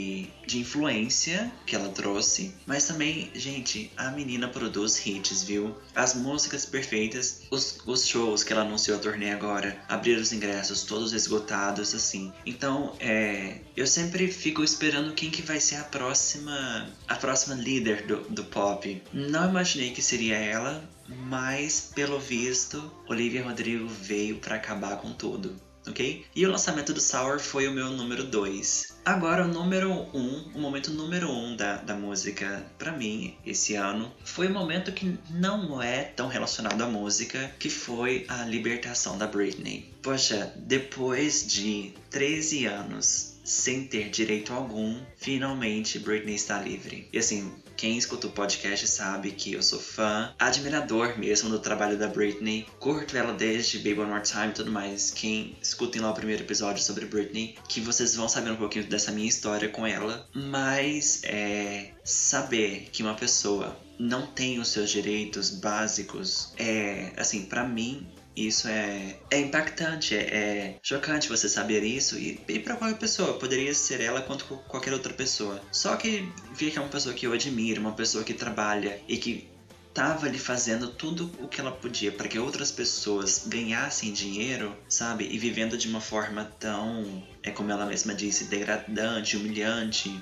de 0.56 0.62
influência 0.62 1.52
que 1.66 1.76
ela 1.76 1.90
trouxe, 1.90 2.56
mas 2.66 2.88
também, 2.88 3.30
gente, 3.36 3.92
a 3.98 4.10
menina 4.12 4.48
produz 4.48 5.06
hits, 5.06 5.44
viu? 5.44 5.76
As 5.94 6.16
músicas 6.16 6.66
perfeitas, 6.66 7.42
os, 7.52 7.80
os 7.86 8.08
shows 8.08 8.44
que 8.44 8.54
ela 8.54 8.62
anunciou 8.62 8.98
a 8.98 9.02
turnê 9.02 9.32
agora, 9.32 9.78
abriram 9.90 10.22
os 10.22 10.32
ingressos 10.32 10.84
todos 10.84 11.12
esgotados, 11.12 11.94
assim. 11.94 12.32
Então, 12.46 12.96
é, 13.00 13.60
eu 13.76 13.86
sempre 13.86 14.32
fico 14.32 14.64
esperando 14.64 15.14
quem 15.14 15.30
que 15.30 15.42
vai 15.42 15.60
ser 15.60 15.76
a 15.76 15.84
próxima, 15.84 16.90
a 17.08 17.16
próxima 17.16 17.56
líder 17.56 18.08
do, 18.08 18.22
do 18.30 18.46
pop. 18.46 19.02
Não 19.12 19.50
imaginei 19.50 19.92
que 19.92 20.02
seria 20.02 20.38
ela, 20.38 20.90
mas 21.28 21.92
pelo 21.94 22.20
visto, 22.20 22.92
Olivia 23.10 23.44
Rodrigo 23.44 23.88
veio 23.88 24.38
para 24.38 24.56
acabar 24.56 24.98
com 24.98 25.12
tudo 25.12 25.65
ok? 25.88 26.26
E 26.36 26.46
o 26.46 26.52
lançamento 26.52 26.94
do 26.94 27.02
Sour 27.02 27.40
foi 27.40 27.68
o 27.68 27.72
meu 27.72 27.90
número 27.90 28.24
2. 28.24 28.96
Agora, 29.06 29.46
o 29.46 29.48
número 29.48 29.92
1, 29.92 30.18
um, 30.18 30.52
o 30.56 30.60
momento 30.60 30.92
número 30.92 31.30
1 31.30 31.46
um 31.46 31.56
da, 31.56 31.78
da 31.78 31.96
música 31.96 32.66
para 32.78 32.92
mim 32.92 33.36
esse 33.46 33.76
ano 33.76 34.12
foi 34.24 34.48
um 34.48 34.54
momento 34.54 34.92
que 34.92 35.18
não 35.30 35.82
é 35.82 36.04
tão 36.04 36.28
relacionado 36.28 36.82
à 36.82 36.88
música, 36.88 37.52
que 37.60 37.70
foi 37.70 38.26
a 38.28 38.46
libertação 38.46 39.18
da 39.18 39.28
Britney. 39.28 39.94
Poxa, 40.02 40.54
depois 40.58 41.46
de 41.46 41.94
13 42.10 42.66
anos 42.66 43.36
sem 43.46 43.86
ter 43.86 44.10
direito 44.10 44.52
algum, 44.52 45.00
finalmente 45.16 46.00
Britney 46.00 46.34
está 46.34 46.60
livre. 46.60 47.08
E 47.14 47.20
assim, 47.20 47.54
quem 47.76 47.98
escuta 47.98 48.28
o 48.28 48.32
podcast 48.32 48.88
sabe 48.88 49.32
que 49.32 49.54
eu 49.54 49.64
sou 49.64 49.80
fã, 49.80 50.34
admirador 50.40 51.18
mesmo 51.18 51.50
do 51.50 51.60
trabalho 51.60 51.98
da 51.98 52.08
Britney. 52.08 52.66
Curto 52.80 53.18
ela 53.18 53.34
desde 53.34 53.78
Baby 53.78 54.02
One 54.02 54.12
More 54.12 54.24
Time 54.24 54.50
e 54.50 54.54
tudo 54.54 54.72
mais. 54.72 55.12
Quem 55.12 55.58
escutem 55.62 56.02
lá 56.02 56.12
o 56.12 56.14
primeiro 56.14 56.44
episódio 56.44 56.84
sobre 56.84 57.06
Britney, 57.06 57.56
que 57.68 57.82
vocês 57.82 58.16
vão 58.16 58.28
saber 58.28 58.52
um 58.52 58.56
pouquinho 58.56 58.86
dessa 58.86 59.12
minha 59.12 59.28
história 59.28 59.70
com 59.70 59.86
ela. 59.86 60.28
Mas 60.34 61.22
é 61.24 61.92
saber 62.04 62.90
que 62.92 63.04
uma 63.04 63.16
pessoa 63.16 63.78
não 63.98 64.28
tem 64.28 64.60
os 64.60 64.70
seus 64.70 64.90
direitos 64.90 65.50
básicos 65.50 66.54
é 66.58 67.14
assim 67.18 67.46
para 67.46 67.66
mim 67.66 68.06
isso 68.36 68.68
é, 68.68 69.18
é 69.32 69.40
impactante, 69.40 70.16
é, 70.16 70.20
é 70.20 70.80
chocante 70.82 71.30
você 71.30 71.48
saber 71.48 71.84
isso 71.84 72.18
e, 72.18 72.40
e 72.48 72.60
para 72.60 72.76
qualquer 72.76 72.98
pessoa, 72.98 73.40
poderia 73.40 73.74
ser 73.74 74.02
ela 74.02 74.22
quanto 74.22 74.46
qualquer 74.68 74.94
outra 74.94 75.14
pessoa. 75.14 75.62
Só 75.72 75.96
que 75.96 76.30
vi 76.54 76.72
que 76.72 76.78
é 76.78 76.82
uma 76.82 76.90
pessoa 76.90 77.16
que 77.16 77.26
eu 77.26 77.34
admiro, 77.34 77.80
uma 77.82 77.94
pessoa 77.94 78.24
que 78.24 78.34
trabalha 78.34 79.00
e 79.08 79.18
que 79.18 79.48
tava 79.96 80.26
ali 80.28 80.38
fazendo 80.38 80.90
tudo 80.90 81.32
o 81.40 81.48
que 81.48 81.62
ela 81.62 81.72
podia 81.72 82.12
para 82.12 82.28
que 82.28 82.38
outras 82.38 82.70
pessoas 82.70 83.46
ganhassem 83.48 84.12
dinheiro, 84.12 84.76
sabe? 84.90 85.26
E 85.32 85.38
vivendo 85.38 85.78
de 85.78 85.88
uma 85.88 86.02
forma 86.02 86.44
tão, 86.60 87.24
é 87.42 87.50
como 87.50 87.72
ela 87.72 87.86
mesma 87.86 88.14
disse, 88.14 88.44
degradante, 88.44 89.38
humilhante, 89.38 90.22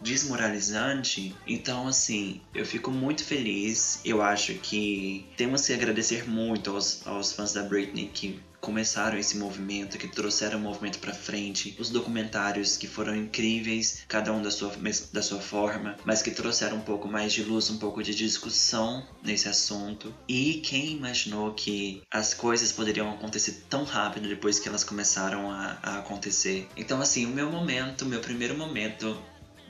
desmoralizante. 0.00 1.34
Então, 1.46 1.88
assim, 1.88 2.40
eu 2.54 2.64
fico 2.64 2.90
muito 2.90 3.24
feliz. 3.24 4.00
Eu 4.04 4.22
acho 4.22 4.54
que 4.54 5.26
temos 5.36 5.66
que 5.66 5.72
agradecer 5.72 6.28
muito 6.28 6.70
aos, 6.70 7.06
aos 7.06 7.32
fãs 7.32 7.52
da 7.52 7.62
Britney 7.62 8.10
que 8.12 8.40
começaram 8.60 9.18
esse 9.18 9.36
movimento, 9.38 9.98
que 9.98 10.06
trouxeram 10.06 10.58
o 10.58 10.62
movimento 10.62 10.98
para 10.98 11.14
frente, 11.14 11.74
os 11.78 11.90
documentários 11.90 12.76
que 12.76 12.86
foram 12.86 13.16
incríveis, 13.16 14.04
cada 14.06 14.32
um 14.32 14.42
da 14.42 14.50
sua, 14.50 14.72
da 15.12 15.22
sua 15.22 15.40
forma, 15.40 15.96
mas 16.04 16.22
que 16.22 16.30
trouxeram 16.30 16.76
um 16.76 16.82
pouco 16.82 17.08
mais 17.08 17.32
de 17.32 17.42
luz, 17.42 17.70
um 17.70 17.78
pouco 17.78 18.02
de 18.02 18.14
discussão 18.14 19.06
nesse 19.22 19.48
assunto. 19.48 20.14
E 20.28 20.54
quem 20.64 20.92
imaginou 20.92 21.54
que 21.54 22.02
as 22.10 22.34
coisas 22.34 22.70
poderiam 22.70 23.10
acontecer 23.10 23.64
tão 23.68 23.84
rápido 23.84 24.28
depois 24.28 24.58
que 24.58 24.68
elas 24.68 24.84
começaram 24.84 25.50
a, 25.50 25.78
a 25.82 25.98
acontecer? 25.98 26.68
Então, 26.76 27.00
assim, 27.00 27.24
o 27.24 27.30
meu 27.30 27.50
momento, 27.50 28.04
meu 28.04 28.20
primeiro 28.20 28.56
momento 28.56 29.16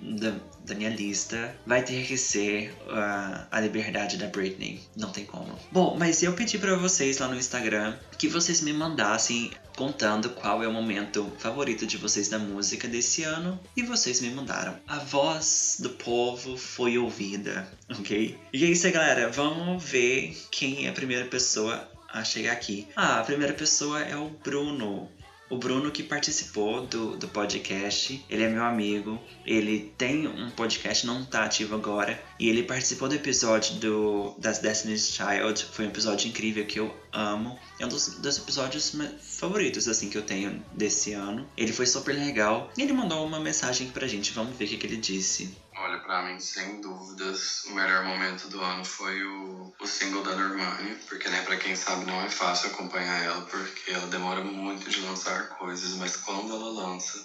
da, 0.01 0.35
da, 0.65 0.75
minha 0.75 0.91
lista 0.91 1.55
vai 1.67 1.83
ter 1.83 2.07
que 2.07 2.17
ser 2.17 2.73
uh, 2.87 3.47
a 3.51 3.61
liberdade 3.61 4.17
da 4.17 4.27
Britney. 4.27 4.81
Não 4.97 5.11
tem 5.11 5.25
como. 5.25 5.59
Bom, 5.71 5.97
mas 5.99 6.23
eu 6.23 6.33
pedi 6.33 6.59
para 6.59 6.77
vocês 6.77 7.19
lá 7.19 7.29
no 7.29 7.37
Instagram 7.37 7.97
que 8.19 8.29
vocês 8.29 8.61
me 8.61 8.73
mandassem 8.73 9.51
contando 9.77 10.31
qual 10.31 10.63
é 10.63 10.69
o 10.69 10.73
momento 10.73 11.31
favorito 11.39 11.87
de 11.87 11.97
vocês 11.97 12.29
da 12.29 12.39
música 12.39 12.87
desse 12.87 13.23
ano 13.23 13.59
e 13.77 13.83
vocês 13.83 14.21
me 14.21 14.31
mandaram. 14.31 14.77
A 14.87 14.99
voz 14.99 15.77
do 15.81 15.91
povo 15.91 16.57
foi 16.57 16.99
ouvida, 16.99 17.67
ok? 17.89 18.39
E 18.53 18.65
é 18.65 18.69
isso, 18.69 18.91
galera. 18.91 19.31
Vamos 19.31 19.83
ver 19.83 20.37
quem 20.51 20.87
é 20.87 20.91
a 20.91 20.93
primeira 20.93 21.25
pessoa 21.27 21.89
a 22.13 22.25
chegar 22.25 22.53
aqui. 22.53 22.87
Ah, 22.97 23.21
a 23.21 23.25
primeira 23.25 23.55
pessoa 23.55 24.01
é 24.03 24.17
o 24.17 24.29
Bruno. 24.29 25.09
O 25.51 25.57
Bruno 25.57 25.91
que 25.91 26.05
participou 26.05 26.87
do, 26.87 27.17
do 27.17 27.27
podcast, 27.27 28.25
ele 28.31 28.45
é 28.45 28.49
meu 28.49 28.63
amigo, 28.63 29.21
ele 29.45 29.93
tem 29.99 30.29
um 30.29 30.49
podcast, 30.51 31.05
não 31.05 31.25
tá 31.25 31.45
ativo 31.45 31.75
agora, 31.75 32.23
e 32.39 32.49
ele 32.49 32.63
participou 32.63 33.09
do 33.09 33.17
episódio 33.17 33.75
do, 33.81 34.35
das 34.39 34.61
Destiny's 34.61 35.11
Child, 35.11 35.65
foi 35.73 35.87
um 35.87 35.89
episódio 35.89 36.29
incrível 36.29 36.65
que 36.65 36.79
eu 36.79 36.95
amo, 37.13 37.59
é 37.81 37.85
um 37.85 37.89
dos, 37.89 38.21
dos 38.21 38.39
episódios 38.39 38.95
favoritos, 39.21 39.89
assim, 39.89 40.09
que 40.09 40.17
eu 40.17 40.23
tenho 40.23 40.65
desse 40.73 41.15
ano. 41.15 41.45
Ele 41.57 41.73
foi 41.73 41.87
super 41.87 42.15
legal, 42.15 42.71
e 42.79 42.83
ele 42.83 42.93
mandou 42.93 43.27
uma 43.27 43.41
mensagem 43.41 43.89
pra 43.89 44.07
gente, 44.07 44.31
vamos 44.31 44.57
ver 44.57 44.67
o 44.67 44.69
que, 44.69 44.77
que 44.77 44.87
ele 44.87 44.99
disse. 44.99 45.53
Olha, 45.83 45.97
pra 45.97 46.21
mim, 46.21 46.39
sem 46.39 46.79
dúvidas, 46.79 47.65
o 47.65 47.71
melhor 47.71 48.03
momento 48.03 48.47
do 48.49 48.61
ano 48.61 48.85
foi 48.85 49.25
o, 49.25 49.73
o 49.81 49.87
single 49.87 50.23
da 50.23 50.35
Normani, 50.35 50.95
porque, 51.09 51.27
né, 51.31 51.41
pra 51.41 51.57
quem 51.57 51.75
sabe, 51.75 52.05
não 52.05 52.21
é 52.21 52.29
fácil 52.29 52.69
acompanhar 52.69 53.17
ela, 53.25 53.41
porque 53.41 53.91
ela 53.91 54.07
demora 54.07 54.43
muito 54.43 54.91
de 54.91 55.01
lançar 55.01 55.49
coisas, 55.49 55.95
mas 55.95 56.15
quando 56.17 56.53
ela 56.53 56.69
lança, 56.69 57.25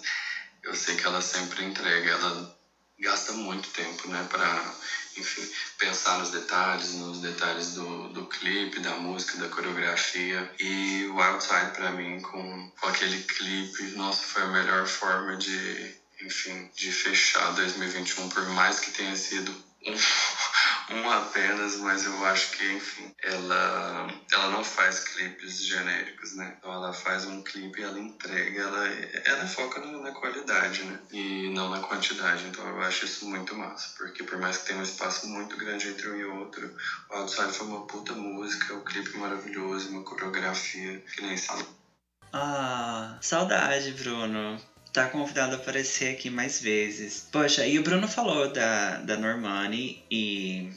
eu 0.62 0.74
sei 0.74 0.96
que 0.96 1.04
ela 1.04 1.20
sempre 1.20 1.64
entrega, 1.64 2.12
ela 2.12 2.50
gasta 2.98 3.30
muito 3.34 3.68
tempo, 3.72 4.08
né, 4.08 4.24
pra, 4.30 4.74
enfim, 5.18 5.46
pensar 5.76 6.16
nos 6.16 6.30
detalhes, 6.30 6.94
nos 6.94 7.20
detalhes 7.20 7.74
do, 7.74 8.08
do 8.08 8.26
clipe, 8.26 8.80
da 8.80 8.94
música, 8.94 9.36
da 9.36 9.48
coreografia. 9.48 10.50
E 10.58 11.04
o 11.08 11.20
Outside, 11.20 11.74
pra 11.74 11.90
mim, 11.90 12.18
com, 12.22 12.68
com 12.80 12.86
aquele 12.86 13.18
clipe, 13.18 13.92
nossa, 13.92 14.22
foi 14.22 14.40
a 14.44 14.48
melhor 14.48 14.86
forma 14.86 15.36
de 15.36 15.94
enfim, 16.26 16.68
de 16.74 16.90
fechar 16.90 17.54
2021, 17.54 18.28
por 18.28 18.46
mais 18.48 18.80
que 18.80 18.90
tenha 18.90 19.14
sido 19.14 19.54
um, 19.86 19.94
um 20.96 21.10
apenas, 21.10 21.76
mas 21.76 22.04
eu 22.04 22.26
acho 22.26 22.50
que, 22.50 22.72
enfim, 22.72 23.14
ela, 23.22 24.08
ela 24.32 24.50
não 24.50 24.64
faz 24.64 25.00
clipes 25.04 25.64
genéricos, 25.64 26.34
né? 26.34 26.56
Então 26.58 26.72
ela 26.72 26.92
faz 26.92 27.24
um 27.24 27.42
clipe 27.42 27.82
ela 27.82 27.98
entrega, 27.98 28.60
ela, 28.60 28.88
ela 29.24 29.46
foca 29.46 29.80
na, 29.80 29.98
na 29.98 30.10
qualidade, 30.10 30.82
né? 30.82 30.98
E 31.12 31.48
não 31.50 31.70
na 31.70 31.80
quantidade. 31.80 32.44
Então 32.46 32.66
eu 32.66 32.80
acho 32.82 33.04
isso 33.04 33.28
muito 33.28 33.54
massa, 33.54 33.94
porque 33.96 34.24
por 34.24 34.38
mais 34.38 34.58
que 34.58 34.66
tenha 34.66 34.80
um 34.80 34.82
espaço 34.82 35.28
muito 35.28 35.56
grande 35.56 35.88
entre 35.88 36.08
um 36.10 36.16
e 36.16 36.24
outro, 36.24 36.74
o 37.08 37.14
Outside 37.14 37.52
foi 37.52 37.66
uma 37.66 37.86
puta 37.86 38.12
música, 38.12 38.74
o 38.74 38.84
clipe 38.84 39.16
maravilhoso, 39.16 39.90
uma 39.90 40.02
coreografia 40.02 40.98
que 41.14 41.22
nem 41.22 41.36
sabe. 41.36 41.64
Ah, 42.32 43.16
saudade, 43.22 43.92
Bruno 43.92 44.60
tá 44.96 45.08
convidado 45.08 45.52
a 45.52 45.56
aparecer 45.56 46.14
aqui 46.14 46.30
mais 46.30 46.58
vezes. 46.58 47.28
Poxa, 47.30 47.66
e 47.66 47.78
o 47.78 47.82
Bruno 47.82 48.08
falou 48.08 48.50
da, 48.50 48.96
da 48.96 49.18
Normani 49.18 50.02
e 50.10 50.70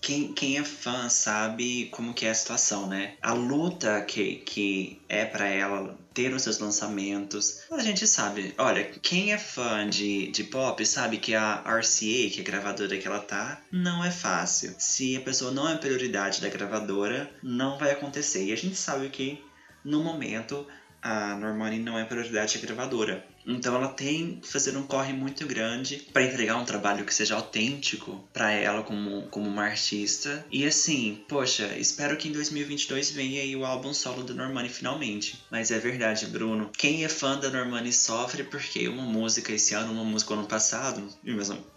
quem, 0.00 0.32
quem 0.32 0.56
é 0.56 0.64
fã 0.64 1.10
sabe 1.10 1.90
como 1.92 2.14
que 2.14 2.24
é 2.24 2.30
a 2.30 2.34
situação, 2.34 2.86
né? 2.86 3.14
A 3.20 3.34
luta 3.34 4.00
que, 4.00 4.36
que 4.36 5.02
é 5.06 5.26
para 5.26 5.46
ela 5.48 5.98
ter 6.14 6.32
os 6.32 6.42
seus 6.42 6.58
lançamentos. 6.60 7.64
A 7.70 7.82
gente 7.82 8.06
sabe, 8.06 8.54
olha, 8.56 8.84
quem 9.02 9.34
é 9.34 9.38
fã 9.38 9.86
de, 9.88 10.30
de 10.30 10.44
pop 10.44 10.84
sabe 10.86 11.18
que 11.18 11.34
a 11.34 11.56
RCA, 11.56 12.30
que 12.30 12.38
é 12.38 12.40
a 12.40 12.44
gravadora 12.44 12.96
que 12.96 13.06
ela 13.06 13.20
tá, 13.20 13.60
não 13.70 14.02
é 14.02 14.10
fácil. 14.10 14.74
Se 14.78 15.14
a 15.14 15.20
pessoa 15.20 15.50
não 15.50 15.68
é 15.68 15.76
prioridade 15.76 16.40
da 16.40 16.48
gravadora, 16.48 17.30
não 17.42 17.78
vai 17.78 17.90
acontecer. 17.90 18.46
E 18.46 18.52
a 18.52 18.56
gente 18.56 18.76
sabe 18.76 19.10
que 19.10 19.44
no 19.84 20.02
momento 20.02 20.66
a 21.02 21.34
Normani 21.34 21.80
não 21.80 21.98
é 21.98 22.04
prioridade 22.04 22.58
da 22.58 22.66
gravadora. 22.66 23.24
Então 23.46 23.74
ela 23.74 23.88
tem 23.88 24.36
que 24.40 24.48
fazer 24.48 24.76
um 24.76 24.82
corre 24.82 25.12
muito 25.12 25.46
grande 25.46 26.06
para 26.12 26.22
entregar 26.22 26.56
um 26.56 26.64
trabalho 26.64 27.04
que 27.04 27.14
seja 27.14 27.34
autêntico 27.34 28.22
para 28.32 28.52
ela 28.52 28.82
como, 28.82 29.22
como 29.30 29.48
uma 29.48 29.64
artista. 29.64 30.44
E 30.50 30.64
assim, 30.64 31.22
poxa, 31.28 31.76
espero 31.78 32.16
que 32.16 32.28
em 32.28 32.32
2022 32.32 33.10
venha 33.10 33.40
aí 33.40 33.54
o 33.56 33.64
álbum 33.64 33.92
solo 33.92 34.22
da 34.22 34.34
Normani 34.34 34.68
finalmente. 34.68 35.42
Mas 35.50 35.70
é 35.70 35.78
verdade, 35.78 36.26
Bruno. 36.26 36.70
Quem 36.76 37.04
é 37.04 37.08
fã 37.08 37.38
da 37.38 37.50
Normani 37.50 37.92
sofre 37.92 38.44
porque 38.44 38.88
uma 38.88 39.02
música 39.02 39.52
esse 39.52 39.74
ano, 39.74 39.92
uma 39.92 40.04
música 40.04 40.34
ano 40.34 40.46
passado, 40.46 41.08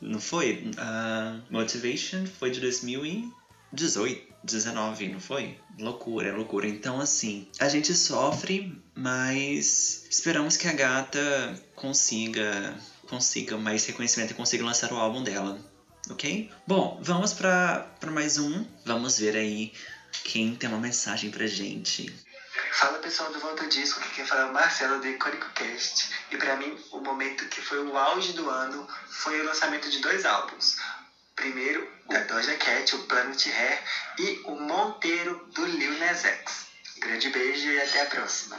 não 0.02 0.20
foi? 0.20 0.72
Uh, 0.78 1.42
Motivation 1.50 2.26
foi 2.40 2.52
de 2.52 2.60
2000 2.60 3.06
e 3.06 3.30
18, 3.75 4.34
19, 4.44 5.10
não 5.10 5.20
foi? 5.20 5.60
Loucura, 5.77 6.36
loucura. 6.36 6.67
Então, 6.67 7.00
assim, 7.00 7.48
a 7.60 7.67
gente 7.67 7.94
sofre, 7.94 8.82
mas 8.96 10.05
esperamos 10.10 10.58
que 10.58 10.67
a 10.67 10.74
gata 10.74 11.20
consiga 11.75 12.75
consiga 13.08 13.55
mais 13.58 13.86
reconhecimento 13.86 14.32
e 14.32 14.34
consiga 14.34 14.65
lançar 14.65 14.91
o 14.91 14.98
álbum 14.98 15.24
dela, 15.24 15.60
ok? 16.10 16.51
Bom, 16.65 17.00
vamos 17.01 17.34
para 17.34 17.88
mais 18.08 18.38
um. 18.38 18.65
Vamos 18.84 19.20
ver 19.20 19.36
aí 19.36 19.74
quem 20.24 20.55
tem 20.55 20.70
uma 20.70 20.79
mensagem 20.79 21.29
pra 21.29 21.46
gente. 21.46 22.13
Fala 22.72 22.98
pessoal 23.00 23.32
do 23.32 23.39
Volta 23.39 23.67
Disco, 23.67 24.01
que 24.01 24.15
quem 24.15 24.25
fala 24.25 24.41
é 24.41 24.46
o 24.46 24.53
Marcelo 24.53 25.00
do 25.00 25.08
Icônico 25.08 25.50
Cast. 25.53 26.10
E 26.32 26.38
para 26.38 26.55
mim, 26.58 26.77
o 26.91 27.00
momento 27.00 27.48
que 27.48 27.62
foi 27.62 27.84
o 27.86 27.98
auge 27.98 28.34
do 28.34 28.50
ano 28.50 28.88
foi 29.08 29.39
o 29.39 29.46
lançamento 29.46 29.89
de 29.89 30.00
dois 30.00 30.25
álbuns. 30.25 30.77
Primeiro, 31.36 31.88
da 32.10 32.20
Doja 32.22 32.56
Cat, 32.56 32.96
o 32.96 33.00
Planet 33.04 33.46
Hair, 33.48 33.84
e 34.20 34.42
o 34.46 34.56
Monteiro 34.56 35.46
do 35.54 35.66
Lil 35.66 35.98
Nas 36.00 36.24
X. 36.24 36.68
Grande 37.00 37.30
beijo 37.30 37.70
e 37.70 37.80
até 37.82 38.02
a 38.02 38.06
próxima. 38.06 38.58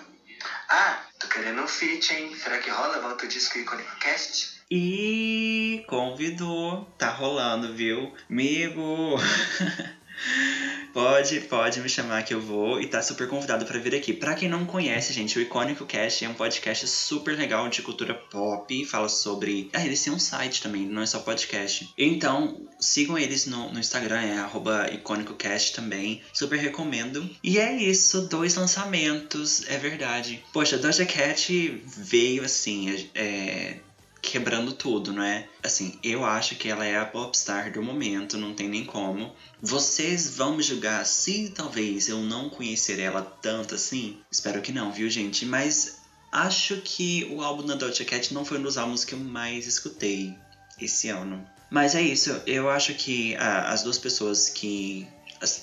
Ah, 0.68 1.00
tô 1.18 1.28
querendo 1.28 1.62
um 1.62 1.68
feat, 1.68 2.12
hein? 2.12 2.34
Será 2.36 2.58
que 2.58 2.70
rola? 2.70 3.00
Volta 3.00 3.26
Disco 3.26 3.58
Icônico 3.58 3.96
Cast? 3.98 4.56
E 4.70 5.82
convidou, 5.86 6.84
tá 6.98 7.08
rolando, 7.10 7.72
viu? 7.72 8.12
Amigo! 8.28 9.16
Pode, 10.96 11.40
pode 11.40 11.78
me 11.80 11.90
chamar 11.90 12.22
que 12.22 12.32
eu 12.32 12.40
vou 12.40 12.80
e 12.80 12.86
tá 12.86 13.02
super 13.02 13.28
convidado 13.28 13.66
para 13.66 13.78
vir 13.78 13.94
aqui. 13.94 14.14
Para 14.14 14.34
quem 14.34 14.48
não 14.48 14.64
conhece, 14.64 15.12
gente, 15.12 15.38
o 15.38 15.42
Icônico 15.42 15.84
Cast 15.84 16.24
é 16.24 16.28
um 16.30 16.32
podcast 16.32 16.88
super 16.88 17.36
legal 17.36 17.68
de 17.68 17.82
cultura 17.82 18.14
pop, 18.14 18.82
fala 18.86 19.06
sobre. 19.06 19.68
Ah, 19.74 19.84
eles 19.84 20.02
têm 20.02 20.14
um 20.14 20.18
site 20.18 20.62
também, 20.62 20.86
não 20.86 21.02
é 21.02 21.06
só 21.06 21.18
podcast. 21.18 21.92
Então, 21.98 22.66
sigam 22.80 23.18
eles 23.18 23.44
no, 23.44 23.70
no 23.70 23.78
Instagram, 23.78 24.22
é 24.22 24.94
icônicocast 24.94 25.74
também. 25.74 26.22
Super 26.32 26.58
recomendo. 26.58 27.28
E 27.44 27.58
é 27.58 27.76
isso, 27.76 28.22
dois 28.22 28.54
lançamentos, 28.54 29.68
é 29.68 29.76
verdade. 29.76 30.42
Poxa, 30.50 30.78
Doja 30.78 31.04
Cat 31.04 31.78
veio 31.84 32.42
assim, 32.42 33.06
é, 33.14 33.80
quebrando 34.26 34.72
tudo, 34.72 35.12
não 35.12 35.22
é? 35.22 35.48
Assim, 35.62 35.98
eu 36.02 36.24
acho 36.24 36.56
que 36.56 36.68
ela 36.68 36.84
é 36.84 36.98
a 36.98 37.06
popstar 37.06 37.72
do 37.72 37.82
momento, 37.82 38.36
não 38.36 38.52
tem 38.52 38.68
nem 38.68 38.84
como. 38.84 39.32
Vocês 39.62 40.28
vão 40.36 40.56
me 40.56 40.62
julgar 40.62 41.06
se 41.06 41.50
talvez 41.54 42.08
eu 42.08 42.18
não 42.18 42.50
conhecer 42.50 42.98
ela 42.98 43.22
tanto 43.22 43.74
assim? 43.76 44.18
Espero 44.30 44.60
que 44.60 44.72
não, 44.72 44.92
viu, 44.92 45.08
gente? 45.08 45.46
Mas 45.46 46.00
acho 46.32 46.82
que 46.82 47.24
o 47.30 47.40
álbum 47.40 47.64
da 47.64 47.76
Doja 47.76 48.04
Cat 48.04 48.34
não 48.34 48.44
foi 48.44 48.58
um 48.58 48.62
dos 48.62 48.76
álbuns 48.76 49.04
que 49.04 49.14
eu 49.14 49.18
mais 49.18 49.66
escutei 49.66 50.34
esse 50.80 51.08
ano. 51.08 51.46
Mas 51.70 51.94
é 51.94 52.02
isso, 52.02 52.30
eu 52.46 52.68
acho 52.68 52.94
que 52.94 53.34
ah, 53.36 53.72
as 53.72 53.82
duas 53.82 53.98
pessoas 53.98 54.48
que 54.48 55.06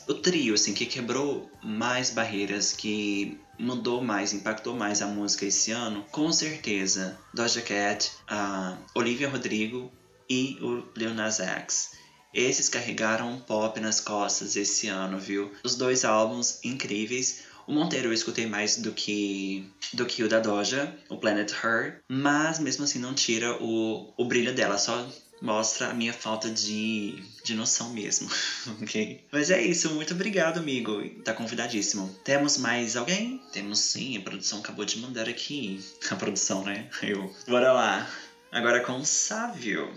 o 0.08 0.13
trio, 0.13 0.53
assim, 0.53 0.74
que 0.74 0.86
quebrou 0.86 1.50
mais 1.62 2.10
barreiras, 2.10 2.74
que 2.74 3.39
mudou 3.57 4.01
mais, 4.01 4.33
impactou 4.33 4.75
mais 4.75 5.01
a 5.01 5.07
música 5.07 5.45
esse 5.45 5.72
ano, 5.72 6.05
com 6.12 6.31
certeza, 6.31 7.17
Doja 7.33 7.62
Cat, 7.62 8.12
a 8.27 8.77
Olivia 8.95 9.29
Rodrigo 9.29 9.91
e 10.29 10.57
o 10.62 10.83
Lil 10.98 11.13
Nas 11.13 11.39
X. 11.39 11.91
Esses 12.33 12.67
carregaram 12.67 13.39
pop 13.41 13.79
nas 13.79 14.00
costas 14.00 14.55
esse 14.55 14.88
ano, 14.88 15.19
viu? 15.19 15.51
Os 15.63 15.75
dois 15.75 16.03
álbuns 16.03 16.60
incríveis. 16.63 17.43
O 17.67 17.72
Monteiro 17.72 18.10
eu 18.10 18.13
escutei 18.13 18.48
mais 18.48 18.77
do 18.77 18.91
que 18.91 19.72
do 19.93 20.05
que 20.05 20.24
o 20.24 20.27
da 20.27 20.39
Doja, 20.39 20.98
o 21.07 21.17
Planet 21.17 21.51
Her, 21.63 22.01
mas 22.10 22.60
mesmo 22.60 22.83
assim 22.83 23.00
não 23.00 23.13
tira 23.13 23.55
o, 23.62 24.12
o 24.17 24.25
brilho 24.25 24.53
dela, 24.53 24.77
só 24.77 25.07
mostra 25.44 25.90
a 25.90 25.94
minha 25.94 26.14
falta 26.14 26.50
de, 26.50 27.22
de 27.44 27.54
noção 27.54 27.90
mesmo, 27.90 28.32
ok? 28.82 29.22
Mas 29.30 29.52
é 29.52 29.62
isso, 29.62 29.94
muito 29.94 30.14
obrigado, 30.14 30.60
amigo. 30.60 31.04
Tá 31.22 31.34
convidadíssimo. 31.34 32.08
Temos 32.24 32.58
mais 32.58 32.96
alguém? 32.96 33.40
Temos 33.52 33.80
sim, 33.80 34.18
a 34.18 34.22
produção 34.22 34.60
acabou 34.60 34.86
de 34.86 35.00
mandar 35.00 35.28
aqui. 35.28 35.84
A 36.10 36.16
produção, 36.16 36.64
né? 36.64 36.90
Eu. 37.02 37.36
Bora 37.48 37.74
lá. 37.74 38.10
Agora 38.52 38.82
com 38.82 39.00
o 39.00 39.06
Sávio. 39.06 39.94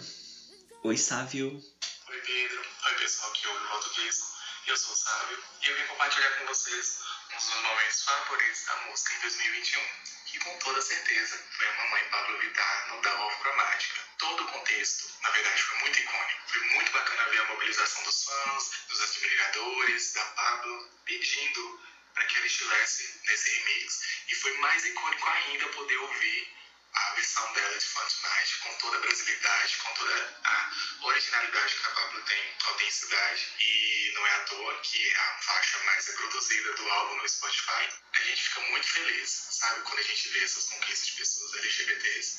Oi, 0.83 0.97
Sávio. 0.97 1.49
Oi, 1.49 2.21
Pedro. 2.26 2.61
Oi, 2.87 2.95
pessoal 2.99 3.33
que 3.33 3.47
ouve 3.47 3.61
o 3.61 4.05
Disco. 4.05 4.26
Eu 4.67 4.76
sou 4.76 4.93
o 4.93 4.97
Sávio 4.97 5.38
e 5.62 5.71
eu 5.71 5.76
vim 5.76 5.87
compartilhar 5.87 6.30
com 6.39 6.47
vocês 6.47 6.99
um 7.32 7.37
dos 7.37 7.47
meus 7.50 7.63
momentos 7.63 8.02
favoritos 8.02 8.65
da 8.67 8.91
música 8.91 9.15
em 9.15 9.21
2021 9.21 10.16
que 10.36 10.44
com 10.44 10.58
toda 10.58 10.82
certeza 10.82 11.42
foi 11.56 11.66
a 11.66 11.72
mamãe 11.72 12.04
Pablo 12.10 12.38
Vittar 12.38 12.88
no 12.88 13.00
Da 13.00 13.14
Off 13.22 13.40
Cromática. 13.40 14.00
Todo 14.18 14.44
o 14.44 14.49
contexto, 14.49 15.10
na 15.22 15.30
verdade, 15.30 15.62
foi 15.62 15.78
muito 15.78 15.99
icônico. 15.99 16.40
Foi 16.46 16.60
muito 16.60 16.92
bacana 16.92 17.30
ver 17.30 17.40
a 17.40 17.44
mobilização 17.44 18.02
dos 18.04 18.25
fãs, 18.25 18.70
dos 18.88 19.00
admiradores, 19.00 20.12
da 20.12 20.25
Pablo, 20.25 20.90
pedindo 21.06 21.80
para 22.14 22.25
que 22.25 22.36
ela 22.36 22.46
estivesse 22.46 23.20
nesse 23.26 23.50
remix. 23.50 24.02
E 24.28 24.34
foi 24.34 24.52
mais 24.58 24.84
icônico 24.84 25.26
ainda 25.26 25.68
poder 25.68 25.96
ouvir 25.96 26.55
a 26.97 27.15
versão 27.15 27.52
dela 27.52 27.78
de 27.78 27.85
Fun 27.85 28.06
Tonight, 28.06 28.59
com 28.59 28.75
toda 28.78 28.97
a 28.97 29.00
brasilidade, 29.00 29.76
com 29.76 29.95
toda 29.95 30.41
a 30.45 30.73
originalidade 31.02 31.75
que 31.76 31.87
a 31.87 31.91
Pablo 31.91 32.23
tem, 32.23 32.54
autenticidade, 32.65 33.52
e 33.61 34.13
não 34.15 34.26
é 34.26 34.35
à 34.35 34.41
toa 34.45 34.80
que 34.80 35.13
é 35.13 35.17
a 35.17 35.39
faixa 35.43 35.78
mais 35.85 36.06
reproduzida 36.06 36.73
do 36.75 36.91
álbum 36.91 37.17
no 37.17 37.28
Spotify. 37.28 37.89
A 38.13 38.23
gente 38.23 38.45
fica 38.45 38.61
muito 38.61 38.87
feliz, 38.87 39.30
sabe, 39.30 39.82
quando 39.82 39.99
a 39.99 40.02
gente 40.02 40.28
vê 40.30 40.45
essas 40.45 40.65
conquistas 40.65 41.06
de 41.06 41.13
pessoas 41.15 41.54
LGBTs. 41.54 42.39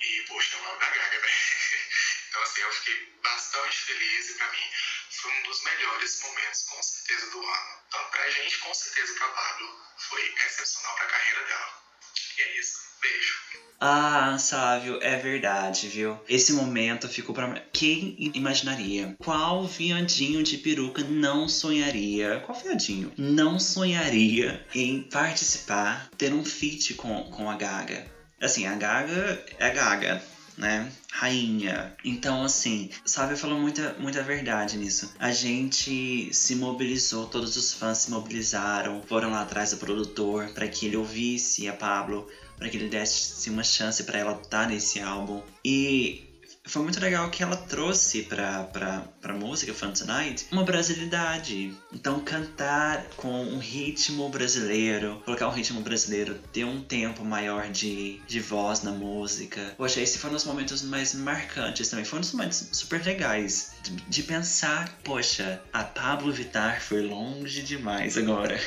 E, 0.00 0.24
poxa, 0.28 0.56
eu 0.56 0.64
amo 0.64 0.82
a 0.82 0.90
Gaga, 0.90 1.18
né? 1.18 1.30
Então, 2.30 2.42
assim, 2.42 2.60
eu 2.60 2.72
fiquei 2.72 2.94
bastante 3.24 3.76
feliz 3.76 4.30
e, 4.30 4.34
pra 4.34 4.48
mim, 4.52 4.72
foi 5.10 5.32
um 5.32 5.42
dos 5.42 5.62
melhores 5.64 6.20
momentos, 6.20 6.62
com 6.62 6.80
certeza, 6.80 7.30
do 7.30 7.44
ano. 7.44 7.82
Então, 7.88 8.10
pra 8.10 8.30
gente, 8.30 8.58
com 8.58 8.72
certeza, 8.72 9.14
pra 9.14 9.28
Pablo, 9.30 9.84
foi 9.98 10.34
excepcional 10.46 10.94
pra 10.94 11.06
carreira 11.06 11.44
dela. 11.44 11.89
E 12.38 12.42
é 12.42 12.60
isso. 12.60 12.78
Beijo. 13.00 13.40
Ah, 13.82 14.36
Sávio, 14.38 14.98
é 15.00 15.16
verdade, 15.16 15.88
viu? 15.88 16.18
Esse 16.28 16.52
momento 16.52 17.08
ficou 17.08 17.34
para 17.34 17.60
quem 17.72 18.14
imaginaria? 18.34 19.16
Qual 19.18 19.66
viadinho 19.66 20.42
de 20.42 20.58
peruca 20.58 21.02
não 21.02 21.48
sonharia? 21.48 22.42
Qual 22.44 22.58
viadinho 22.58 23.10
não 23.16 23.58
sonharia 23.58 24.66
em 24.74 25.02
participar, 25.04 26.10
ter 26.18 26.34
um 26.34 26.44
feat 26.44 26.92
com, 26.92 27.22
com 27.30 27.48
a 27.48 27.56
Gaga? 27.56 28.04
Assim, 28.38 28.66
a 28.66 28.74
Gaga 28.74 29.42
é 29.58 29.66
a 29.66 29.70
Gaga, 29.70 30.22
né? 30.60 30.92
Rainha. 31.10 31.96
Então, 32.04 32.44
assim, 32.44 32.90
Sávio 33.04 33.36
falou 33.36 33.58
muita, 33.58 33.94
muita 33.98 34.22
verdade 34.22 34.76
nisso. 34.76 35.12
A 35.18 35.32
gente 35.32 36.32
se 36.32 36.54
mobilizou, 36.54 37.26
todos 37.26 37.56
os 37.56 37.72
fãs 37.72 37.98
se 37.98 38.10
mobilizaram, 38.10 39.02
foram 39.08 39.30
lá 39.30 39.42
atrás 39.42 39.70
do 39.72 39.78
produtor 39.78 40.50
para 40.50 40.68
que 40.68 40.86
ele 40.86 40.96
ouvisse 40.96 41.66
a 41.68 41.72
Pablo 41.72 42.28
para 42.60 42.68
que 42.68 42.76
ele 42.76 42.90
desse 42.90 43.48
uma 43.48 43.64
chance 43.64 44.04
para 44.04 44.18
ela 44.18 44.32
estar 44.32 44.64
tá 44.64 44.66
nesse 44.66 45.00
álbum. 45.00 45.42
E 45.64 46.29
foi 46.70 46.82
muito 46.82 47.00
legal 47.00 47.28
que 47.30 47.42
ela 47.42 47.56
trouxe 47.56 48.22
pra, 48.22 48.62
pra, 48.64 49.02
pra 49.20 49.34
música 49.34 49.74
Fun 49.74 49.90
Tonight 49.90 50.46
uma 50.52 50.62
brasilidade. 50.62 51.74
Então, 51.92 52.20
cantar 52.20 53.02
com 53.16 53.42
um 53.42 53.58
ritmo 53.58 54.28
brasileiro, 54.28 55.20
colocar 55.24 55.48
um 55.48 55.52
ritmo 55.52 55.80
brasileiro, 55.80 56.36
ter 56.52 56.64
um 56.64 56.80
tempo 56.80 57.24
maior 57.24 57.68
de, 57.68 58.20
de 58.26 58.38
voz 58.38 58.82
na 58.82 58.92
música. 58.92 59.74
Poxa, 59.76 60.00
esse 60.00 60.18
foi 60.18 60.30
um 60.30 60.34
dos 60.34 60.44
momentos 60.44 60.82
mais 60.82 61.12
marcantes 61.12 61.88
também. 61.88 62.04
Foi 62.04 62.18
um 62.18 62.22
dos 62.22 62.32
momentos 62.32 62.68
super 62.72 63.04
legais 63.04 63.72
de, 63.82 63.90
de 63.90 64.22
pensar: 64.22 64.96
poxa, 65.02 65.60
a 65.72 65.82
Pablo 65.82 66.32
Vittar 66.32 66.80
foi 66.80 67.02
longe 67.02 67.62
demais 67.62 68.16
agora. 68.16 68.60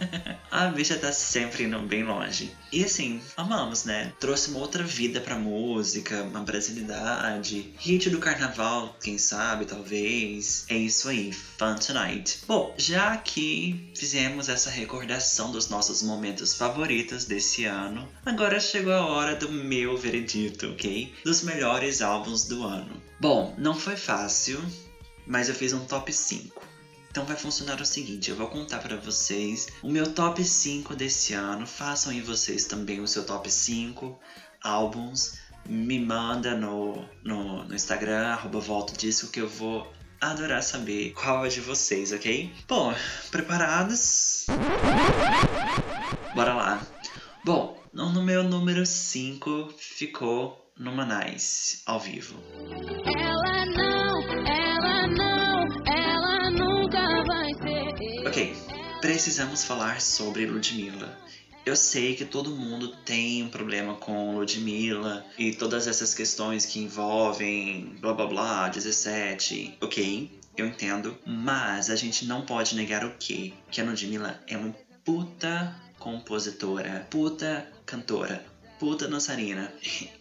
a 0.50 0.66
bicha 0.66 0.96
tá 0.96 1.12
sempre 1.12 1.64
indo 1.64 1.78
bem 1.80 2.04
longe. 2.04 2.54
E 2.72 2.84
assim, 2.84 3.20
amamos, 3.36 3.84
né? 3.84 4.12
Trouxe 4.18 4.50
uma 4.50 4.60
outra 4.60 4.82
vida 4.82 5.20
pra 5.20 5.38
música, 5.38 6.22
uma 6.22 6.40
brasilidade, 6.40 7.74
hit 7.78 8.10
do 8.10 8.18
carnaval, 8.18 8.96
quem 9.02 9.18
sabe, 9.18 9.64
talvez. 9.64 10.64
É 10.68 10.76
isso 10.76 11.08
aí, 11.08 11.32
Fun 11.32 11.74
Tonight. 11.76 12.40
Bom, 12.46 12.74
já 12.76 13.16
que 13.16 13.90
fizemos 13.94 14.48
essa 14.48 14.70
recordação 14.70 15.50
dos 15.52 15.68
nossos 15.68 16.02
momentos 16.02 16.54
favoritos 16.54 17.24
desse 17.24 17.64
ano, 17.64 18.08
agora 18.24 18.60
chegou 18.60 18.92
a 18.92 19.06
hora 19.06 19.36
do 19.36 19.50
meu 19.50 19.96
veredito, 19.96 20.70
ok? 20.70 21.12
Dos 21.24 21.42
melhores 21.42 22.02
álbuns 22.02 22.44
do 22.44 22.64
ano. 22.64 23.02
Bom, 23.20 23.54
não 23.58 23.74
foi 23.74 23.96
fácil, 23.96 24.60
mas 25.26 25.48
eu 25.48 25.54
fiz 25.54 25.72
um 25.72 25.84
top 25.84 26.12
5. 26.12 26.71
Então 27.12 27.26
vai 27.26 27.36
funcionar 27.36 27.78
o 27.78 27.84
seguinte, 27.84 28.30
eu 28.30 28.36
vou 28.36 28.46
contar 28.46 28.78
para 28.78 28.96
vocês 28.96 29.68
o 29.82 29.90
meu 29.90 30.14
top 30.14 30.42
5 30.42 30.96
desse 30.96 31.34
ano. 31.34 31.66
Façam 31.66 32.10
aí 32.10 32.22
vocês 32.22 32.64
também 32.64 33.00
o 33.00 33.06
seu 33.06 33.26
top 33.26 33.50
5 33.50 34.18
álbuns. 34.64 35.34
Me 35.68 35.98
manda 35.98 36.56
no, 36.56 37.06
no, 37.22 37.64
no 37.64 37.74
Instagram, 37.74 38.28
arroba 38.28 38.60
volta 38.60 38.94
disco, 38.96 39.30
que 39.30 39.42
eu 39.42 39.46
vou 39.46 39.92
adorar 40.22 40.62
saber 40.62 41.12
qual 41.12 41.44
é 41.44 41.50
de 41.50 41.60
vocês, 41.60 42.12
ok? 42.12 42.50
Bom, 42.66 42.94
preparados? 43.30 44.46
Bora 46.34 46.54
lá. 46.54 46.86
Bom, 47.44 47.78
no 47.92 48.22
meu 48.22 48.42
número 48.42 48.86
5 48.86 49.74
ficou 49.76 50.72
Numa 50.78 51.04
Nice, 51.04 51.82
ao 51.84 52.00
vivo. 52.00 52.42
Ela 53.04 53.41
precisamos 59.02 59.64
falar 59.64 60.00
sobre 60.00 60.46
Ludmilla. 60.46 61.18
Eu 61.66 61.74
sei 61.74 62.14
que 62.14 62.24
todo 62.24 62.54
mundo 62.54 62.94
tem 63.04 63.42
um 63.42 63.48
problema 63.48 63.96
com 63.96 64.36
Ludmilla 64.36 65.26
e 65.36 65.52
todas 65.52 65.88
essas 65.88 66.14
questões 66.14 66.64
que 66.64 66.78
envolvem 66.78 67.96
blá 68.00 68.14
blá 68.14 68.26
blá, 68.26 68.68
17. 68.68 69.76
Ok, 69.80 70.30
eu 70.56 70.66
entendo. 70.66 71.18
Mas 71.26 71.90
a 71.90 71.96
gente 71.96 72.24
não 72.26 72.46
pode 72.46 72.76
negar 72.76 73.04
o 73.04 73.16
quê? 73.18 73.52
Que 73.72 73.80
a 73.80 73.84
Ludmilla 73.84 74.40
é 74.46 74.56
uma 74.56 74.72
puta 75.04 75.74
compositora, 75.98 77.04
puta 77.10 77.68
cantora, 77.84 78.44
puta 78.78 79.08
dançarina. 79.08 79.72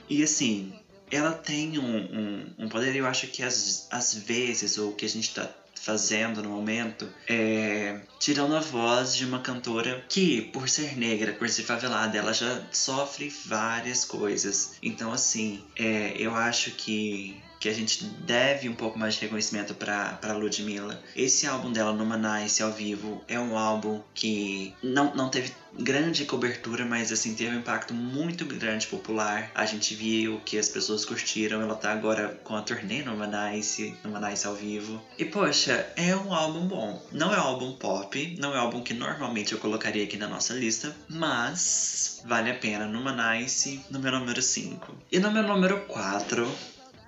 E 0.09 0.23
assim, 0.23 0.73
ela 1.11 1.33
tem 1.33 1.77
um, 1.77 1.97
um, 1.97 2.53
um 2.65 2.69
poder, 2.69 2.95
eu 2.95 3.05
acho 3.05 3.27
que 3.27 3.43
às, 3.43 3.87
às 3.91 4.15
vezes, 4.15 4.77
o 4.79 4.93
que 4.93 5.05
a 5.05 5.09
gente 5.09 5.35
tá 5.35 5.47
fazendo 5.81 6.43
no 6.43 6.49
momento 6.49 7.09
é 7.27 8.01
tirando 8.19 8.55
a 8.55 8.59
voz 8.59 9.15
de 9.15 9.25
uma 9.25 9.39
cantora 9.39 10.05
que, 10.07 10.41
por 10.53 10.69
ser 10.69 10.95
negra, 10.95 11.33
por 11.33 11.49
ser 11.49 11.63
favelada, 11.63 12.17
ela 12.17 12.33
já 12.33 12.61
sofre 12.71 13.33
várias 13.45 14.05
coisas. 14.05 14.75
Então, 14.81 15.11
assim, 15.11 15.63
é, 15.75 16.13
eu 16.17 16.35
acho 16.35 16.71
que 16.71 17.41
que 17.61 17.69
a 17.69 17.73
gente 17.73 18.03
deve 18.03 18.67
um 18.67 18.73
pouco 18.73 18.97
mais 18.97 19.13
de 19.13 19.21
reconhecimento 19.21 19.75
para 19.75 20.33
Ludmilla. 20.33 20.99
Esse 21.15 21.45
álbum 21.45 21.71
dela, 21.71 21.93
no 21.93 22.05
Nice, 22.17 22.63
ao 22.63 22.71
vivo, 22.71 23.23
é 23.27 23.39
um 23.39 23.55
álbum 23.55 24.01
que 24.15 24.73
não, 24.81 25.15
não 25.15 25.29
teve 25.29 25.53
grande 25.77 26.25
cobertura, 26.25 26.83
mas 26.83 27.11
assim, 27.11 27.35
teve 27.35 27.55
um 27.55 27.59
impacto 27.59 27.93
muito 27.93 28.45
grande 28.45 28.87
popular. 28.87 29.51
A 29.53 29.63
gente 29.67 29.93
viu 29.93 30.41
que 30.43 30.57
as 30.57 30.69
pessoas 30.69 31.05
curtiram, 31.05 31.61
ela 31.61 31.75
tá 31.75 31.91
agora 31.91 32.29
com 32.43 32.55
a 32.55 32.63
turnê 32.63 33.03
no 33.03 33.15
Nice, 33.15 33.95
no 34.03 34.19
Nice 34.19 34.47
ao 34.47 34.55
vivo. 34.55 34.99
E 35.19 35.23
poxa, 35.23 35.87
é 35.95 36.15
um 36.15 36.33
álbum 36.33 36.67
bom. 36.67 36.99
Não 37.11 37.31
é 37.31 37.37
um 37.37 37.43
álbum 37.43 37.73
pop, 37.73 38.37
não 38.39 38.55
é 38.55 38.57
um 38.57 38.61
álbum 38.61 38.81
que 38.81 38.95
normalmente 38.95 39.53
eu 39.53 39.59
colocaria 39.59 40.03
aqui 40.03 40.17
na 40.17 40.27
nossa 40.27 40.55
lista, 40.55 40.95
mas 41.07 42.23
vale 42.25 42.49
a 42.49 42.55
pena 42.55 42.87
no 42.87 43.01
Nice, 43.11 43.85
no 43.91 43.99
meu 43.99 44.11
número 44.11 44.41
5. 44.41 44.95
E 45.11 45.19
no 45.19 45.29
meu 45.29 45.43
número 45.43 45.81
4, 45.81 46.51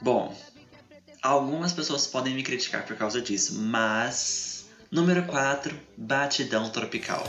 Bom, 0.03 0.35
algumas 1.21 1.71
pessoas 1.71 2.05
podem 2.05 2.35
me 2.35 2.43
criticar 2.43 2.85
por 2.85 2.97
causa 2.97 3.21
disso, 3.21 3.57
mas. 3.57 4.65
Número 4.91 5.23
4, 5.23 5.73
Batidão 5.95 6.69
Tropical. 6.69 7.23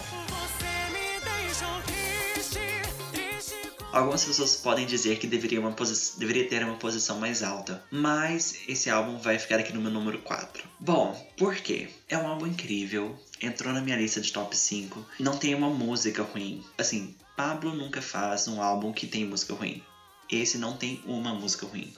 Algumas 3.93 4.25
pessoas 4.25 4.57
podem 4.57 4.87
dizer 4.87 5.21
que 5.21 5.29
deveria, 5.29 5.61
uma 5.61 5.73
deveria 6.19 6.49
ter 6.49 6.65
uma 6.65 6.75
posição 6.75 7.21
mais 7.21 7.45
alta, 7.45 7.81
mas 7.93 8.59
esse 8.67 8.91
álbum 8.91 9.19
vai 9.19 9.39
ficar 9.39 9.61
aqui 9.61 9.73
no 9.73 9.81
meu 9.81 9.93
número 9.93 10.19
4. 10.23 10.65
Bom, 10.81 11.15
por 11.37 11.55
quê? 11.55 11.89
É 12.09 12.19
um 12.19 12.27
álbum 12.27 12.49
incrível, 12.49 13.17
entrou 13.41 13.73
na 13.73 13.81
minha 13.81 13.97
lista 13.97 14.21
de 14.21 14.33
top 14.33 14.57
5, 14.57 15.07
não 15.21 15.37
tem 15.37 15.55
uma 15.55 15.71
música 15.71 16.25
ruim. 16.25 16.65
Assim, 16.77 17.15
Pablo 17.37 17.73
nunca 17.73 18.03
faz 18.03 18.49
um 18.49 18.61
álbum 18.61 18.93
que 18.93 19.07
tem 19.07 19.25
música 19.25 19.55
ruim. 19.55 19.81
Esse 20.29 20.59
não 20.59 20.77
tem 20.77 21.01
uma 21.07 21.33
música 21.33 21.67
ruim 21.67 21.95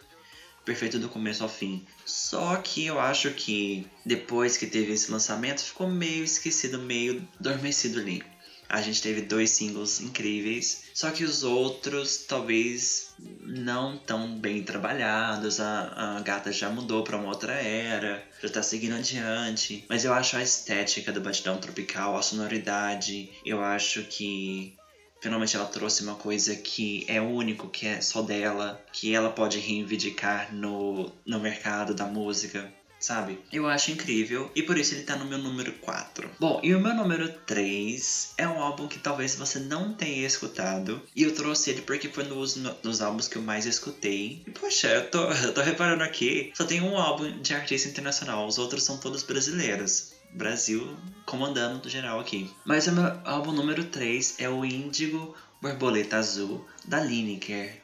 perfeito 0.67 0.99
do 0.99 1.09
começo 1.09 1.43
ao 1.45 1.49
fim. 1.49 1.87
Só 2.05 2.57
que 2.57 2.85
eu 2.85 3.01
acho 3.01 3.31
que 3.31 3.87
depois 4.05 4.59
que 4.59 4.67
teve 4.67 4.93
esse 4.93 5.11
lançamento 5.11 5.63
ficou 5.63 5.89
meio 5.89 6.25
esquecido, 6.25 6.79
meio 6.79 7.27
adormecido 7.39 8.01
ali. 8.01 8.23
A 8.69 8.83
gente 8.83 9.01
teve 9.01 9.21
dois 9.21 9.51
singles 9.51 10.01
incríveis, 10.01 10.87
só 10.93 11.13
que 11.13 11.23
os 11.23 11.45
outros 11.45 12.25
talvez 12.27 13.15
não 13.41 13.97
tão 13.97 14.37
bem 14.37 14.65
trabalhados. 14.65 15.61
A, 15.61 16.17
a 16.17 16.21
gata 16.21 16.51
já 16.51 16.69
mudou 16.69 17.05
para 17.05 17.17
uma 17.17 17.29
outra 17.29 17.53
era, 17.53 18.27
já 18.43 18.49
tá 18.49 18.65
seguindo 18.65 18.97
adiante. 18.97 19.85
Mas 19.89 20.05
eu 20.05 20.13
acho 20.13 20.37
a 20.37 20.43
estética 20.43 21.13
do 21.13 21.21
Batidão 21.21 21.59
Tropical, 21.59 22.17
a 22.17 22.23
sonoridade, 22.23 23.31
eu 23.45 23.63
acho 23.63 24.03
que 24.03 24.77
Finalmente 25.21 25.57
ela 25.57 25.67
trouxe 25.67 26.03
uma 26.03 26.15
coisa 26.15 26.55
que 26.55 27.05
é 27.09 27.21
único, 27.21 27.69
que 27.69 27.87
é 27.87 28.01
só 28.01 28.23
dela, 28.23 28.85
que 28.93 29.15
ela 29.15 29.31
pode 29.31 29.59
reivindicar 29.59 30.55
no, 30.55 31.13
no 31.25 31.41
mercado 31.41 31.95
da 31.95 32.05
música 32.05 32.73
sabe? 32.99 33.39
Eu 33.53 33.69
acho 33.69 33.93
incrível 33.93 34.51
e 34.55 34.63
por 34.63 34.77
isso 34.77 34.95
ele 34.95 35.05
tá 35.05 35.17
no 35.17 35.25
meu 35.25 35.39
número 35.39 35.73
4. 35.75 36.31
Bom, 36.41 36.61
e 36.63 36.75
o 36.75 36.81
meu 36.81 36.95
número 36.95 37.29
3 37.47 38.35
é 38.37 38.49
um 38.49 38.61
álbum 38.61 38.89
que 38.89 38.99
talvez 38.99 39.35
você 39.37 39.59
não 39.59 39.93
tenha 39.95 40.27
escutado 40.27 41.01
e 41.15 41.23
eu 41.23 41.35
trouxe 41.35 41.71
ele 41.71 41.83
porque 41.83 42.09
foi 42.09 42.25
nos, 42.25 42.57
nos 42.57 43.01
álbuns 43.01 43.29
que 43.29 43.37
eu 43.37 43.43
mais 43.43 43.67
escutei. 43.67 44.43
E 44.47 44.51
poxa, 44.51 44.89
eu 44.89 45.11
tô, 45.11 45.23
eu 45.31 45.55
tô 45.55 45.61
reparando 45.61 46.03
aqui, 46.03 46.53
só 46.55 46.65
tem 46.65 46.81
um 46.81 46.97
álbum 46.97 47.41
de 47.41 47.55
artista 47.55 47.89
internacional, 47.89 48.47
os 48.47 48.59
outros 48.59 48.83
são 48.83 48.99
todos 48.99 49.23
brasileiros. 49.23 50.16
Brasil 50.37 50.97
comandando 51.25 51.81
do 51.81 51.89
geral 51.89 52.21
aqui. 52.21 52.51
Mas 52.65 52.87
o 52.87 52.93
meu 52.93 53.21
álbum 53.25 53.53
número 53.53 53.85
3 53.85 54.37
é 54.39 54.49
o 54.49 54.65
Índigo 54.65 55.35
Borboleta 55.61 56.19
Azul, 56.19 56.65
da 56.85 57.01
Lineker. 57.01 57.83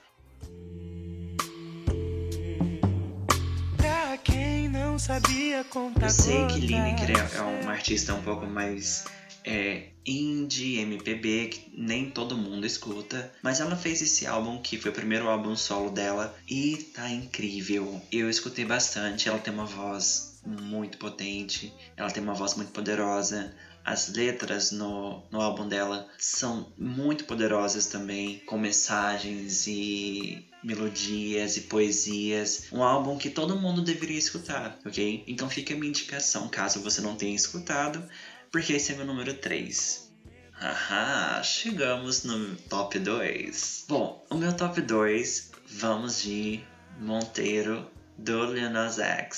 Eu 6.01 6.11
sei 6.11 6.47
que 6.47 6.61
Lineker 6.61 7.11
é, 7.11 7.37
é 7.37 7.41
uma 7.41 7.73
artista 7.73 8.15
um 8.15 8.23
pouco 8.23 8.47
mais 8.47 9.05
é, 9.45 9.89
indie, 10.07 10.79
MPB, 10.79 11.49
que 11.49 11.73
nem 11.77 12.11
todo 12.11 12.37
mundo 12.37 12.67
escuta. 12.67 13.33
Mas 13.43 13.61
ela 13.61 13.75
fez 13.75 14.03
esse 14.03 14.27
álbum, 14.27 14.61
que 14.61 14.79
foi 14.79 14.91
o 14.91 14.95
primeiro 14.95 15.29
álbum 15.29 15.57
solo 15.57 15.91
dela, 15.91 16.37
e 16.49 16.77
tá 16.95 17.09
incrível. 17.11 18.01
Eu 18.13 18.31
escutei 18.31 18.65
bastante, 18.65 19.29
ela 19.29 19.39
tem 19.39 19.53
uma 19.53 19.67
voz 19.67 20.32
muito 20.45 20.99
potente, 20.99 21.73
ela 21.97 22.11
tem 22.11 22.23
uma 22.23 22.35
voz 22.35 22.55
muito 22.55 22.73
poderosa. 22.73 23.55
As 23.85 24.09
letras 24.09 24.71
no, 24.71 25.25
no 25.31 25.41
álbum 25.41 25.67
dela 25.67 26.09
são 26.19 26.73
muito 26.79 27.25
poderosas 27.25 27.87
também, 27.87 28.39
com 28.41 28.57
mensagens 28.59 29.67
e 29.67 30.49
melodias 30.63 31.57
e 31.57 31.63
poesias. 31.63 32.67
Um 32.73 32.83
álbum 32.83 33.19
que 33.19 33.31
todo 33.31 33.59
mundo 33.59 33.83
deveria 33.83 34.19
escutar, 34.19 34.79
ok? 34.87 35.25
Então 35.27 35.51
fica 35.51 35.75
a 35.75 35.77
minha 35.77 35.91
indicação, 35.91 36.49
caso 36.49 36.81
você 36.81 37.01
não 37.01 37.17
tenha 37.17 37.35
escutado, 37.35 38.05
porque 38.51 38.73
esse 38.73 38.93
é 38.93 38.97
meu 38.97 39.07
número 39.07 39.35
3. 39.35 40.13
Haha, 40.53 41.43
chegamos 41.43 42.23
no 42.23 42.55
top 42.69 42.99
2. 42.99 43.87
Bom, 43.89 44.25
o 44.31 44.37
meu 44.37 44.57
top 44.57 44.81
2, 44.81 45.51
vamos 45.67 46.23
de 46.23 46.63
Monteiro 47.01 47.91
do 48.19 48.53
Lil 48.53 48.71
Nas 48.71 48.99
X. 48.99 49.37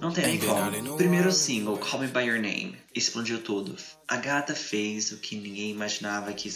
Não 0.00 0.12
tem 0.12 0.26
nem 0.26 0.38
como. 0.38 0.96
Primeiro 0.96 1.32
single, 1.32 1.76
Call 1.78 2.00
Me 2.00 2.06
By 2.06 2.20
Your 2.20 2.40
Name, 2.40 2.76
explodiu 2.94 3.42
tudo. 3.42 3.76
A 4.06 4.16
gata 4.16 4.54
fez 4.54 5.10
o 5.10 5.16
que 5.16 5.36
ninguém 5.36 5.70
imaginava 5.70 6.32
que 6.32 6.48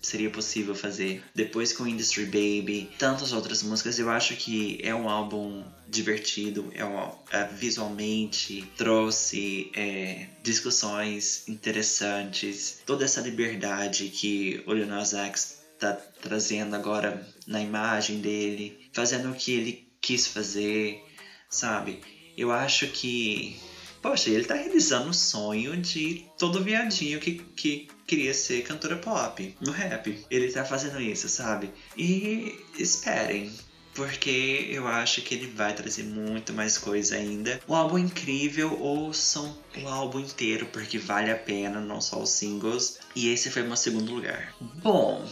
seria 0.00 0.30
possível 0.30 0.74
fazer. 0.74 1.24
Depois 1.34 1.72
com 1.72 1.86
Industry 1.86 2.26
Baby, 2.26 2.90
tantas 2.98 3.32
outras 3.32 3.62
músicas, 3.62 3.98
eu 3.98 4.10
acho 4.10 4.36
que 4.36 4.78
é 4.82 4.94
um 4.94 5.08
álbum 5.08 5.64
divertido, 5.88 6.70
é, 6.74 6.84
um, 6.84 7.10
é 7.30 7.44
visualmente 7.48 8.70
trouxe 8.76 9.72
é, 9.74 10.26
discussões 10.42 11.48
interessantes, 11.48 12.80
toda 12.84 13.04
essa 13.04 13.20
liberdade 13.20 14.08
que 14.08 14.62
o 14.66 14.72
Lil 14.72 14.86
Nas 14.86 15.14
X 15.14 15.63
tá 15.92 16.00
trazendo 16.22 16.74
agora 16.74 17.26
na 17.46 17.60
imagem 17.60 18.20
dele, 18.20 18.88
fazendo 18.92 19.30
o 19.30 19.34
que 19.34 19.52
ele 19.52 19.88
quis 20.00 20.26
fazer, 20.26 21.02
sabe? 21.50 22.00
Eu 22.36 22.50
acho 22.50 22.86
que, 22.88 23.56
poxa, 24.02 24.30
ele 24.30 24.44
tá 24.44 24.54
realizando 24.54 25.10
o 25.10 25.14
sonho 25.14 25.76
de 25.76 26.26
todo 26.38 26.62
viadinho 26.62 27.20
que, 27.20 27.32
que 27.32 27.88
queria 28.06 28.34
ser 28.34 28.62
cantora 28.62 28.96
pop 28.96 29.56
no 29.60 29.70
rap. 29.70 30.24
Ele 30.30 30.50
tá 30.50 30.64
fazendo 30.64 31.00
isso, 31.00 31.28
sabe? 31.28 31.70
E 31.96 32.58
esperem, 32.78 33.52
porque 33.94 34.68
eu 34.70 34.86
acho 34.86 35.22
que 35.22 35.34
ele 35.34 35.46
vai 35.46 35.72
trazer 35.72 36.02
muito 36.02 36.52
mais 36.52 36.76
coisa 36.76 37.14
ainda. 37.14 37.60
Um 37.68 37.74
álbum 37.74 37.98
incrível, 37.98 38.78
ouçam 38.80 39.56
o 39.82 39.88
álbum 39.88 40.20
inteiro, 40.20 40.66
porque 40.66 40.98
vale 40.98 41.30
a 41.30 41.36
pena, 41.36 41.80
não 41.80 42.00
só 42.00 42.20
os 42.20 42.30
singles. 42.30 42.98
E 43.14 43.28
esse 43.28 43.50
foi 43.50 43.62
meu 43.62 43.76
segundo 43.76 44.12
lugar. 44.12 44.54
Bom, 44.82 45.24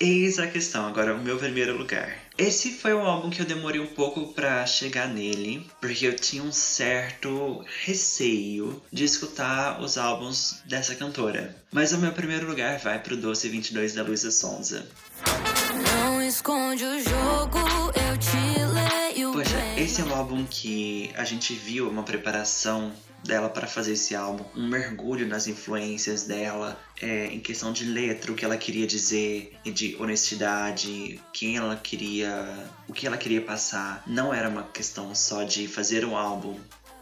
Eis 0.00 0.40
a 0.40 0.46
questão, 0.46 0.86
agora 0.86 1.14
o 1.14 1.22
meu 1.22 1.38
primeiro 1.38 1.76
lugar. 1.76 2.18
Esse 2.36 2.72
foi 2.72 2.92
um 2.92 3.06
álbum 3.06 3.30
que 3.30 3.40
eu 3.40 3.46
demorei 3.46 3.80
um 3.80 3.86
pouco 3.86 4.32
para 4.32 4.66
chegar 4.66 5.06
nele, 5.06 5.70
porque 5.80 6.04
eu 6.06 6.16
tinha 6.16 6.42
um 6.42 6.50
certo 6.50 7.64
receio 7.84 8.82
de 8.92 9.04
escutar 9.04 9.80
os 9.80 9.96
álbuns 9.96 10.60
dessa 10.66 10.96
cantora. 10.96 11.56
Mas 11.70 11.92
o 11.92 11.98
meu 11.98 12.10
primeiro 12.10 12.46
lugar 12.46 12.78
vai 12.78 12.98
pro 12.98 13.16
Doce 13.16 13.48
22 13.48 13.94
da 13.94 14.02
Luísa 14.02 14.32
Sonza. 14.32 14.84
Não 16.02 16.20
esconde 16.20 16.84
o 16.84 17.00
jogo, 17.00 17.58
eu 17.94 18.18
te. 18.18 18.63
Poxa, 19.34 19.58
esse 19.76 20.00
é 20.00 20.04
um 20.04 20.14
álbum 20.14 20.46
que 20.48 21.10
a 21.16 21.24
gente 21.24 21.54
viu 21.54 21.90
uma 21.90 22.04
preparação 22.04 22.92
dela 23.24 23.48
para 23.48 23.66
fazer 23.66 23.94
esse 23.94 24.14
álbum, 24.14 24.44
um 24.54 24.68
mergulho 24.68 25.26
nas 25.26 25.48
influências 25.48 26.22
dela, 26.22 26.80
é, 27.02 27.26
em 27.26 27.40
questão 27.40 27.72
de 27.72 27.84
letra, 27.84 28.30
o 28.30 28.36
que 28.36 28.44
ela 28.44 28.56
queria 28.56 28.86
dizer, 28.86 29.52
de 29.64 29.96
honestidade, 29.98 31.20
quem 31.32 31.56
ela 31.56 31.74
queria, 31.74 32.70
o 32.86 32.92
que 32.92 33.08
ela 33.08 33.16
queria 33.16 33.40
passar. 33.40 34.04
Não 34.06 34.32
era 34.32 34.48
uma 34.48 34.62
questão 34.62 35.12
só 35.16 35.42
de 35.42 35.66
fazer 35.66 36.04
um 36.04 36.16
álbum 36.16 36.56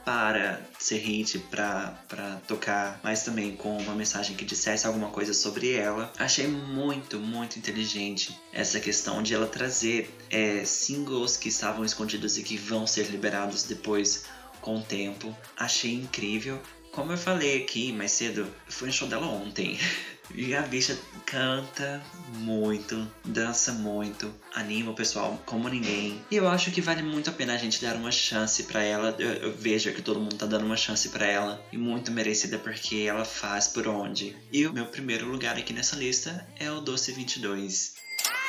para 0.04 0.60
ser 0.78 0.98
hit, 0.98 1.38
para 1.38 2.40
tocar, 2.46 3.00
mas 3.02 3.24
também 3.24 3.54
com 3.56 3.76
uma 3.78 3.94
mensagem 3.94 4.36
que 4.36 4.44
dissesse 4.44 4.86
alguma 4.86 5.08
coisa 5.08 5.32
sobre 5.32 5.72
ela. 5.72 6.12
Achei 6.18 6.46
muito, 6.46 7.18
muito 7.18 7.58
inteligente 7.58 8.38
essa 8.52 8.80
questão 8.80 9.22
de 9.22 9.34
ela 9.34 9.46
trazer 9.46 10.12
é, 10.30 10.64
singles 10.64 11.36
que 11.36 11.48
estavam 11.48 11.84
escondidos 11.84 12.36
e 12.38 12.42
que 12.42 12.56
vão 12.56 12.86
ser 12.86 13.06
liberados 13.10 13.64
depois 13.64 14.24
com 14.60 14.78
o 14.78 14.82
tempo. 14.82 15.36
Achei 15.56 15.94
incrível. 15.94 16.60
Como 16.92 17.12
eu 17.12 17.18
falei 17.18 17.62
aqui 17.62 17.92
mais 17.92 18.12
cedo, 18.12 18.46
fui 18.68 18.88
no 18.88 18.92
show 18.92 19.08
dela 19.08 19.26
ontem. 19.26 19.78
E 20.34 20.54
a 20.54 20.62
bicha 20.62 20.98
canta 21.26 22.02
muito, 22.38 23.06
dança 23.24 23.72
muito, 23.72 24.32
anima 24.54 24.90
o 24.90 24.94
pessoal 24.94 25.40
como 25.46 25.68
ninguém. 25.68 26.20
E 26.30 26.36
eu 26.36 26.48
acho 26.48 26.70
que 26.70 26.80
vale 26.80 27.02
muito 27.02 27.30
a 27.30 27.32
pena 27.32 27.54
a 27.54 27.58
gente 27.58 27.82
dar 27.82 27.96
uma 27.96 28.10
chance 28.10 28.62
para 28.64 28.82
ela. 28.82 29.14
Eu, 29.18 29.32
eu, 29.34 29.52
vejo 29.52 29.92
que 29.92 30.02
todo 30.02 30.20
mundo 30.20 30.36
tá 30.36 30.46
dando 30.46 30.64
uma 30.64 30.76
chance 30.76 31.08
para 31.08 31.26
ela 31.26 31.62
e 31.72 31.78
muito 31.78 32.10
merecida 32.10 32.58
porque 32.58 33.06
ela 33.08 33.24
faz 33.24 33.68
por 33.68 33.86
onde. 33.86 34.36
E 34.52 34.66
o 34.66 34.72
meu 34.72 34.86
primeiro 34.86 35.26
lugar 35.26 35.56
aqui 35.56 35.72
nessa 35.72 35.96
lista 35.96 36.46
é 36.58 36.70
o 36.70 36.80
Doce 36.80 37.12
22. 37.12 37.94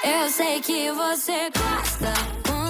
Eu 0.04 0.30
sei 0.30 0.62
que 0.62 0.92
você 0.92 1.50
gosta 1.50 2.63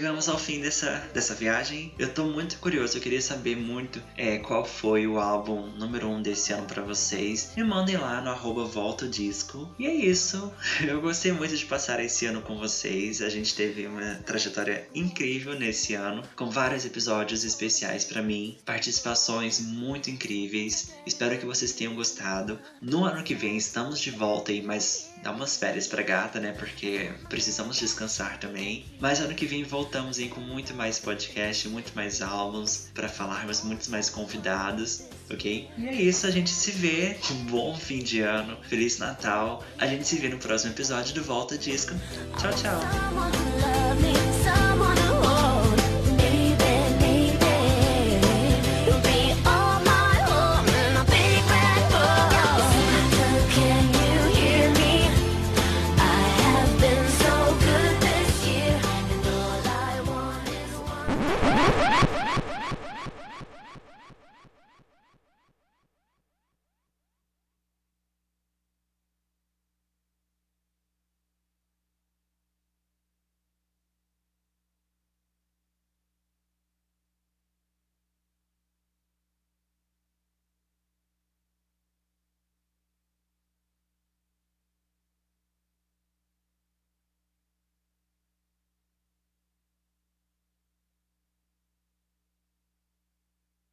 chegamos 0.00 0.30
ao 0.30 0.38
fim 0.38 0.62
dessa, 0.62 0.96
dessa 1.12 1.34
viagem. 1.34 1.92
Eu 1.98 2.08
tô 2.14 2.24
muito 2.24 2.56
curioso, 2.56 2.96
eu 2.96 3.02
queria 3.02 3.20
saber 3.20 3.54
muito 3.54 4.02
é, 4.16 4.38
qual 4.38 4.64
foi 4.64 5.06
o 5.06 5.20
álbum 5.20 5.66
número 5.72 6.08
1 6.08 6.14
um 6.14 6.22
desse 6.22 6.54
ano 6.54 6.66
para 6.66 6.80
vocês. 6.80 7.52
Me 7.54 7.62
mandem 7.62 7.98
lá 7.98 8.18
no 8.22 8.30
arroba 8.30 8.64
Volta 8.64 9.06
Disco. 9.06 9.70
E 9.78 9.86
é 9.86 9.94
isso. 9.94 10.50
Eu 10.88 11.02
gostei 11.02 11.32
muito 11.32 11.54
de 11.54 11.66
passar 11.66 12.00
esse 12.00 12.24
ano 12.24 12.40
com 12.40 12.56
vocês. 12.56 13.20
A 13.20 13.28
gente 13.28 13.54
teve 13.54 13.86
uma 13.86 14.14
trajetória 14.24 14.88
incrível 14.94 15.52
nesse 15.52 15.92
ano, 15.92 16.22
com 16.34 16.48
vários 16.48 16.86
episódios 16.86 17.44
especiais 17.44 18.02
para 18.02 18.22
mim, 18.22 18.56
participações 18.64 19.60
muito 19.60 20.08
incríveis. 20.08 20.94
Espero 21.04 21.36
que 21.36 21.44
vocês 21.44 21.72
tenham 21.72 21.94
gostado. 21.94 22.58
No 22.80 23.04
ano 23.04 23.22
que 23.22 23.34
vem 23.34 23.58
estamos 23.58 24.00
de 24.00 24.10
volta 24.10 24.50
aí, 24.50 24.62
mas 24.62 25.09
dá 25.22 25.30
umas 25.30 25.56
férias 25.56 25.86
pra 25.86 26.02
gata, 26.02 26.40
né? 26.40 26.52
Porque 26.52 27.10
precisamos 27.28 27.78
descansar 27.78 28.38
também. 28.38 28.84
Mas 28.98 29.20
ano 29.20 29.34
que 29.34 29.46
vem 29.46 29.64
voltamos 29.64 30.18
aí 30.18 30.28
com 30.28 30.40
muito 30.40 30.74
mais 30.74 30.98
podcast, 30.98 31.68
muito 31.68 31.92
mais 31.94 32.22
álbuns 32.22 32.88
para 32.94 33.08
falarmos 33.08 33.62
muitos 33.62 33.88
mais 33.88 34.10
convidados, 34.10 35.04
ok? 35.30 35.68
E 35.76 35.88
é 35.88 35.94
isso, 35.94 36.26
a 36.26 36.30
gente 36.30 36.50
se 36.50 36.70
vê. 36.70 37.16
Um 37.30 37.44
bom 37.44 37.76
fim 37.76 37.98
de 37.98 38.20
ano, 38.20 38.58
feliz 38.62 38.98
Natal. 38.98 39.64
A 39.78 39.86
gente 39.86 40.06
se 40.06 40.16
vê 40.16 40.28
no 40.28 40.38
próximo 40.38 40.72
episódio 40.72 41.14
do 41.14 41.22
Volta 41.22 41.56
Disco. 41.56 41.94
Tchau, 42.38 42.52
tchau. 42.52 43.79